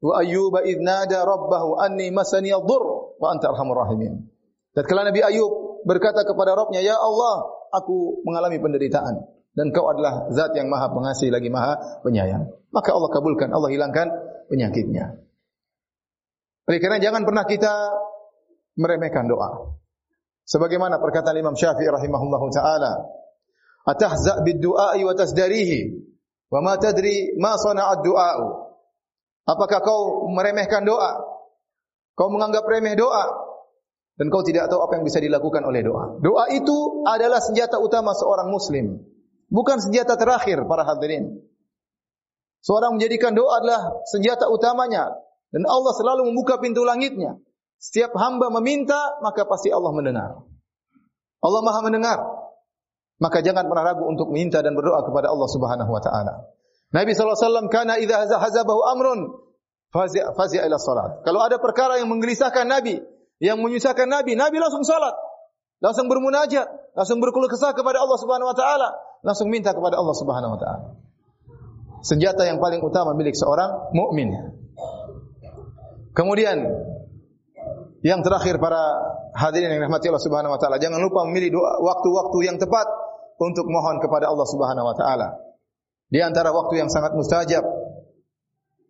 Wa 0.00 0.20
Ayyub 0.20 0.54
idnada 0.64 1.24
rabbahu 1.24 1.80
anni 1.80 2.12
masani 2.12 2.52
ad-dur 2.52 3.16
wa 3.16 3.32
anta 3.32 3.48
arhamur 3.48 3.80
rahimin. 3.80 4.28
Tatkala 4.76 5.08
Nabi 5.08 5.24
Ayub 5.24 5.80
berkata 5.88 6.20
kepada 6.28 6.52
Rabbnya, 6.52 6.84
Ya 6.84 7.00
Allah, 7.00 7.48
aku 7.72 8.20
mengalami 8.28 8.60
penderitaan. 8.60 9.24
Dan 9.56 9.72
kau 9.72 9.88
adalah 9.88 10.28
zat 10.36 10.52
yang 10.52 10.68
maha 10.68 10.92
pengasih 10.92 11.32
lagi 11.32 11.48
maha 11.48 11.80
penyayang. 12.04 12.44
Maka 12.76 12.92
Allah 12.92 13.08
kabulkan, 13.08 13.48
Allah 13.56 13.72
hilangkan 13.72 14.12
penyakitnya. 14.52 15.16
Oleh 16.68 16.76
kerana 16.76 17.00
jangan 17.00 17.24
pernah 17.24 17.48
kita 17.48 17.72
meremehkan 18.76 19.24
doa. 19.32 19.80
Sebagaimana 20.44 21.00
perkataan 21.00 21.40
Imam 21.40 21.56
Syafi'i 21.56 21.88
rahimahullahu 21.88 22.46
taala, 22.52 23.00
atahza 23.88 24.44
bid 24.44 24.60
du'a 24.60 24.92
wa 24.92 25.14
tasdarihi 25.16 26.04
wa 26.52 26.60
ma 26.60 26.76
tadri 26.76 27.32
ma 27.40 27.56
sana'a 27.56 28.04
du'a 28.04 28.30
apakah 29.46 29.80
kau 29.80 30.28
meremehkan 30.28 30.84
doa? 30.84 31.22
Kau 32.18 32.28
menganggap 32.28 32.66
remeh 32.66 32.98
doa? 32.98 33.24
Dan 34.16 34.32
kau 34.32 34.40
tidak 34.40 34.72
tahu 34.72 34.80
apa 34.80 34.96
yang 34.96 35.04
bisa 35.04 35.20
dilakukan 35.20 35.60
oleh 35.62 35.84
doa. 35.84 36.16
Doa 36.24 36.48
itu 36.48 37.04
adalah 37.04 37.38
senjata 37.38 37.76
utama 37.76 38.16
seorang 38.16 38.48
muslim. 38.48 38.96
Bukan 39.52 39.78
senjata 39.78 40.16
terakhir 40.16 40.64
para 40.64 40.82
hadirin. 40.88 41.44
Seorang 42.64 42.96
menjadikan 42.96 43.36
doa 43.36 43.60
adalah 43.60 44.02
senjata 44.08 44.48
utamanya. 44.48 45.12
Dan 45.52 45.68
Allah 45.68 45.92
selalu 45.94 46.32
membuka 46.32 46.58
pintu 46.58 46.82
langitnya. 46.82 47.38
Setiap 47.76 48.16
hamba 48.16 48.48
meminta 48.58 49.20
maka 49.20 49.44
pasti 49.44 49.68
Allah 49.68 49.92
mendengar. 49.92 50.42
Allah 51.44 51.60
Maha 51.62 51.80
mendengar. 51.84 52.18
Maka 53.20 53.40
jangan 53.44 53.68
pernah 53.68 53.84
ragu 53.84 54.04
untuk 54.08 54.32
minta 54.32 54.60
dan 54.64 54.72
berdoa 54.72 55.04
kepada 55.04 55.28
Allah 55.28 55.48
Subhanahu 55.48 55.90
wa 55.92 56.02
taala. 56.02 56.55
Nabi 56.96 57.12
wasallam 57.12 57.68
kana 57.68 58.00
idza 58.00 58.40
hazabahu 58.40 58.80
amrun 58.96 59.20
fazi 59.92 60.56
ila 60.56 60.76
salat. 60.80 61.20
Kalau 61.28 61.44
ada 61.44 61.60
perkara 61.60 62.00
yang 62.00 62.08
menggelisahkan 62.08 62.64
Nabi, 62.64 63.04
yang 63.36 63.60
menyusahkan 63.60 64.08
Nabi, 64.08 64.32
Nabi 64.32 64.56
langsung 64.56 64.80
salat. 64.80 65.12
langsung 65.76 66.08
bermunajat, 66.08 66.96
langsung 66.96 67.20
berkeluh 67.20 67.52
kesah 67.52 67.76
kepada 67.76 68.00
Allah 68.00 68.16
Subhanahu 68.16 68.48
wa 68.48 68.56
taala, 68.56 68.96
langsung 69.20 69.52
minta 69.52 69.76
kepada 69.76 70.00
Allah 70.00 70.16
Subhanahu 70.16 70.56
wa 70.56 70.60
taala. 70.60 70.86
Senjata 72.00 72.48
yang 72.48 72.56
paling 72.56 72.80
utama 72.80 73.12
milik 73.12 73.36
seorang 73.36 73.92
mukmin. 73.92 74.32
Kemudian 76.16 76.64
yang 78.00 78.24
terakhir 78.24 78.56
para 78.56 78.80
hadirin 79.36 79.68
yang 79.68 79.84
dirahmati 79.84 80.08
Allah 80.08 80.24
Subhanahu 80.24 80.56
wa 80.56 80.60
taala, 80.60 80.80
jangan 80.80 80.96
lupa 80.96 81.28
memilih 81.28 81.52
waktu-waktu 81.60 82.38
yang 82.48 82.56
tepat 82.56 82.88
untuk 83.36 83.68
mohon 83.68 84.00
kepada 84.00 84.32
Allah 84.32 84.48
Subhanahu 84.48 84.86
wa 84.88 84.96
taala. 84.96 85.45
Di 86.06 86.22
antara 86.22 86.54
waktu 86.54 86.78
yang 86.80 86.90
sangat 86.90 87.14
mustajab 87.18 87.66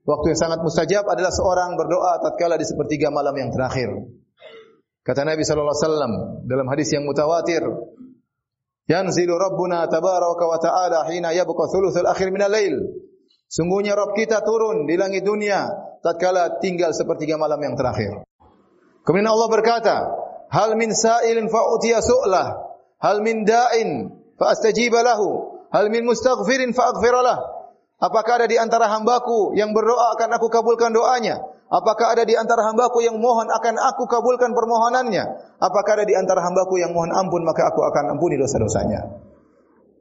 Waktu 0.06 0.26
yang 0.32 0.38
sangat 0.38 0.62
mustajab 0.62 1.02
adalah 1.10 1.34
seorang 1.34 1.74
berdoa 1.74 2.22
tatkala 2.22 2.54
di 2.54 2.62
sepertiga 2.62 3.10
malam 3.10 3.34
yang 3.34 3.50
terakhir. 3.50 3.90
Kata 5.02 5.26
Nabi 5.26 5.42
sallallahu 5.42 5.74
alaihi 5.74 5.82
wasallam 5.82 6.12
dalam 6.46 6.66
hadis 6.70 6.88
yang 6.94 7.02
mutawatir, 7.02 7.66
"Yanzilu 8.86 9.34
Rabbuna 9.34 9.90
tabaraka 9.90 10.44
wa 10.46 10.58
ta'ala 10.62 11.10
hina 11.10 11.34
yabqa 11.34 11.66
thuluthul 11.74 12.06
akhir 12.06 12.30
min 12.30 12.38
al-lail." 12.38 13.02
Sungguhnya 13.50 13.98
Rabb 13.98 14.14
kita 14.14 14.46
turun 14.46 14.86
di 14.86 14.94
langit 14.94 15.26
dunia 15.26 15.66
tatkala 16.06 16.62
tinggal 16.62 16.94
sepertiga 16.94 17.34
malam 17.34 17.58
yang 17.58 17.74
terakhir. 17.74 18.22
Kemudian 19.02 19.26
Allah 19.26 19.50
berkata, 19.50 19.96
"Hal 20.54 20.78
min 20.78 20.94
sa'ilin 20.94 21.50
fa'utiya 21.50 21.98
su'lah, 21.98 22.46
hal 23.02 23.26
min 23.26 23.42
da'in 23.42 24.06
fa 24.38 24.54
astajiba 24.54 25.02
lahu, 25.02 25.55
hal 25.76 25.92
min 25.92 26.08
mustaghfirin 26.08 26.72
fa 26.72 26.96
aghfira 26.96 27.20
lahu." 27.20 27.56
Apakah 27.96 28.44
ada 28.44 28.46
di 28.48 28.60
antara 28.60 28.92
hambaku 28.92 29.56
yang 29.56 29.72
berdoa 29.72 30.12
akan 30.20 30.36
aku 30.36 30.52
kabulkan 30.52 30.92
doanya? 30.92 31.40
Apakah 31.72 32.12
ada 32.12 32.28
di 32.28 32.36
antara 32.36 32.68
hambaku 32.68 33.00
yang 33.00 33.16
mohon 33.16 33.48
akan 33.48 33.74
aku 33.80 34.04
kabulkan 34.04 34.52
permohonannya? 34.52 35.24
Apakah 35.58 35.98
ada 35.98 36.04
di 36.04 36.12
antara 36.12 36.44
hambaku 36.44 36.76
yang 36.76 36.92
mohon 36.92 37.08
ampun 37.08 37.40
maka 37.42 37.72
aku 37.72 37.80
akan 37.82 38.14
ampuni 38.14 38.36
dosa-dosanya? 38.36 39.00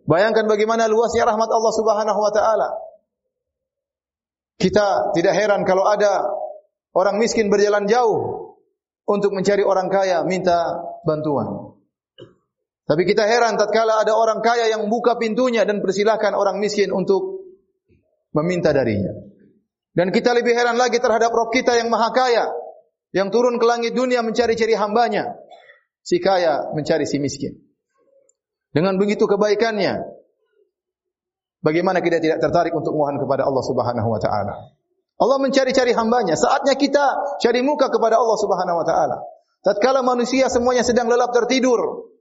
Bayangkan 0.05 0.45
bagaimana 0.45 0.91
luasnya 0.91 1.23
rahmat 1.23 1.47
Allah 1.49 1.73
Subhanahu 1.73 2.19
wa 2.19 2.31
taala. 2.35 2.69
Kita 4.59 5.15
tidak 5.15 5.33
heran 5.33 5.63
kalau 5.63 5.87
ada 5.87 6.27
orang 6.93 7.15
miskin 7.17 7.47
berjalan 7.47 7.87
jauh 7.87 8.53
untuk 9.07 9.31
mencari 9.31 9.63
orang 9.63 9.87
kaya 9.87 10.21
minta 10.27 10.83
bantuan. 11.07 11.64
Tapi 12.85 13.01
kita 13.01 13.25
heran 13.25 13.57
tatkala 13.57 14.05
ada 14.05 14.13
orang 14.13 14.45
kaya 14.45 14.69
yang 14.69 14.85
buka 14.93 15.17
pintunya 15.17 15.65
dan 15.65 15.81
persilahkan 15.81 16.37
orang 16.37 16.61
miskin 16.61 16.93
untuk 16.93 17.41
meminta 18.37 18.69
darinya. 18.69 19.09
Dan 19.95 20.13
kita 20.13 20.37
lebih 20.37 20.53
heran 20.53 20.77
lagi 20.77 21.01
terhadap 21.01 21.33
Rabb 21.33 21.49
kita 21.49 21.73
yang 21.81 21.89
maha 21.89 22.13
kaya. 22.13 22.45
Yang 23.15 23.27
turun 23.31 23.55
ke 23.57 23.65
langit 23.65 23.95
dunia 23.95 24.21
mencari-cari 24.21 24.75
hambanya. 24.77 25.33
Si 26.05 26.21
kaya 26.21 26.69
mencari 26.77 27.09
si 27.09 27.17
miskin. 27.17 27.57
Dengan 28.69 28.99
begitu 29.01 29.25
kebaikannya. 29.25 30.03
Bagaimana 31.65 32.03
kita 32.05 32.21
tidak 32.21 32.37
tertarik 32.37 32.75
untuk 32.77 32.93
mohon 32.93 33.17
kepada 33.17 33.47
Allah 33.49 33.63
subhanahu 33.65 34.13
wa 34.13 34.19
ta'ala. 34.21 34.53
Allah 35.15 35.37
mencari-cari 35.41 35.95
hambanya. 35.95 36.37
Saatnya 36.37 36.77
kita 36.77 37.39
cari 37.41 37.65
muka 37.65 37.89
kepada 37.89 38.21
Allah 38.21 38.37
subhanahu 38.37 38.83
wa 38.83 38.85
ta'ala. 38.85 39.17
Tatkala 39.63 40.05
manusia 40.05 40.51
semuanya 40.51 40.85
sedang 40.85 41.09
lelap 41.09 41.33
tertidur. 41.33 42.13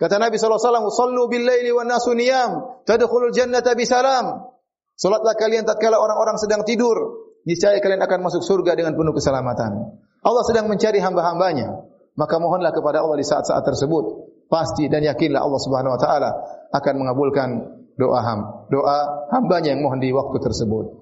Kata 0.00 0.18
Nabi 0.18 0.34
SAW, 0.34 0.58
Sallu 0.90 1.30
bil 1.30 1.46
layli 1.46 1.70
wa 1.70 1.86
nasu 1.86 2.12
niyam, 2.16 2.82
tadkhulul 2.86 3.30
jannata 3.30 3.76
bisalam. 3.78 4.50
Salatlah 4.98 5.34
kalian 5.34 5.66
tatkala 5.66 5.98
orang-orang 5.98 6.38
sedang 6.38 6.62
tidur, 6.62 6.94
niscaya 7.48 7.78
kalian 7.82 8.02
akan 8.02 8.18
masuk 8.22 8.42
surga 8.44 8.78
dengan 8.78 8.94
penuh 8.94 9.14
keselamatan. 9.14 9.98
Allah 10.22 10.42
sedang 10.46 10.70
mencari 10.70 11.02
hamba-hambanya, 11.02 11.86
maka 12.14 12.38
mohonlah 12.38 12.70
kepada 12.70 13.02
Allah 13.02 13.18
di 13.18 13.26
saat-saat 13.26 13.66
tersebut. 13.66 14.30
Pasti 14.46 14.86
dan 14.86 15.00
yakinlah 15.02 15.40
Allah 15.40 15.60
Subhanahu 15.64 15.96
wa 15.96 16.00
taala 16.00 16.30
akan 16.76 16.94
mengabulkan 17.00 17.48
doa 17.96 18.20
ham, 18.20 18.40
doa 18.68 19.28
hambanya 19.32 19.72
yang 19.72 19.80
mohon 19.80 19.98
di 19.98 20.12
waktu 20.12 20.38
tersebut. 20.38 21.01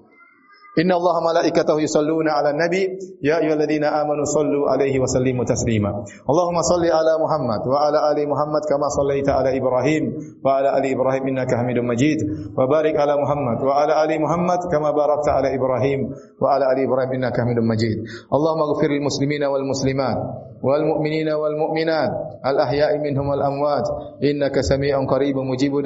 Inna 0.71 0.95
Allah 0.95 1.19
malaikatahu 1.19 1.83
yusalluna 1.83 2.31
ala 2.39 2.55
nabi 2.55 2.87
Ya 3.19 3.43
ayuhalladina 3.43 3.91
amanu 3.91 4.23
sallu 4.23 4.71
alaihi 4.71 5.03
wa 5.03 5.07
sallimu 5.07 5.43
taslima 5.43 6.07
Allahumma 6.23 6.63
salli 6.63 6.87
ala 6.87 7.19
Muhammad 7.19 7.67
Wa 7.67 7.91
ala 7.91 8.07
ali 8.07 8.23
Muhammad 8.23 8.63
kama 8.71 8.87
sallaita 8.87 9.35
ala 9.35 9.51
Ibrahim 9.51 10.15
Wa 10.39 10.63
ala 10.63 10.79
ali 10.79 10.95
Ibrahim 10.95 11.27
innaka 11.27 11.59
hamidun 11.59 11.83
majid 11.83 12.23
Wa 12.55 12.71
barik 12.71 12.95
ala 12.95 13.19
Muhammad 13.19 13.59
Wa 13.59 13.83
ala 13.83 13.99
ali 13.99 14.15
Muhammad 14.15 14.63
kama 14.71 14.95
barakta 14.95 15.43
ala 15.43 15.51
Ibrahim 15.51 16.15
Wa 16.39 16.55
ala 16.55 16.71
ali 16.71 16.87
Ibrahim 16.87 17.19
innaka 17.19 17.43
hamidun 17.43 17.67
majid 17.67 18.07
Allahumma 18.31 18.71
gufir 18.71 18.95
muslimina 19.03 19.51
wal 19.51 19.67
muslimat 19.67 20.15
Wal 20.63 20.87
mu'minina 20.87 21.35
wal 21.35 21.59
mu'minat 21.67 22.39
Al 22.47 22.55
ahya'i 22.63 22.95
minhum 23.03 23.27
wal 23.27 23.43
amwat 23.43 23.83
Innaka 24.23 24.63
sami'un 24.63 25.03
qaribu 25.03 25.43
mujibu 25.43 25.83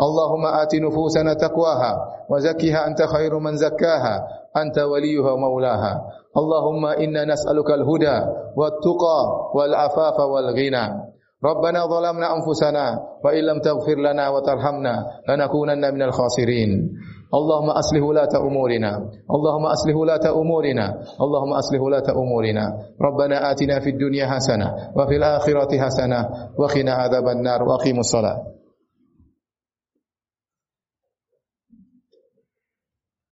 اللهم 0.00 0.44
آت 0.46 0.72
نفوسنا 0.74 1.34
تقواها 1.34 1.92
وزكها 2.30 2.86
أنت 2.86 3.02
خير 3.02 3.38
من 3.38 3.56
زكاها 3.56 4.16
أنت 4.56 4.78
وليها 4.78 5.30
ومولاها. 5.32 5.92
اللهم 6.36 6.86
إنا 6.86 7.24
نسألك 7.24 7.70
الهدى 7.70 8.18
والتقى 8.56 9.20
والعفاف 9.54 10.16
والغنى. 10.20 10.84
ربنا 11.44 11.86
ظلمنا 11.86 12.26
أنفسنا 12.36 12.84
وإن 13.24 13.42
لم 13.44 13.58
تغفر 13.60 13.96
لنا 13.96 14.28
وترحمنا 14.28 14.94
لنكونن 15.28 15.94
من 15.94 16.02
الخاسرين. 16.02 16.70
اللهم 17.34 17.70
أصلح 17.70 18.02
ولاة 18.02 18.34
أمورنا. 18.36 18.92
اللهم 19.30 19.66
أصلح 19.66 19.96
ولاة 19.96 20.26
أمورنا. 20.40 20.86
اللهم 21.20 21.52
أصلح 21.52 21.80
ولاة 21.80 22.08
أمورنا. 22.10 22.64
ربنا 23.00 23.50
آتنا 23.50 23.80
في 23.80 23.90
الدنيا 23.90 24.26
حسنة 24.26 24.68
وفي 24.96 25.16
الآخرة 25.16 25.78
حسنة 25.78 26.20
وقنا 26.58 26.92
عذاب 26.92 27.28
النار 27.28 27.62
وأقيموا 27.62 28.00
الصلاة. 28.00 28.59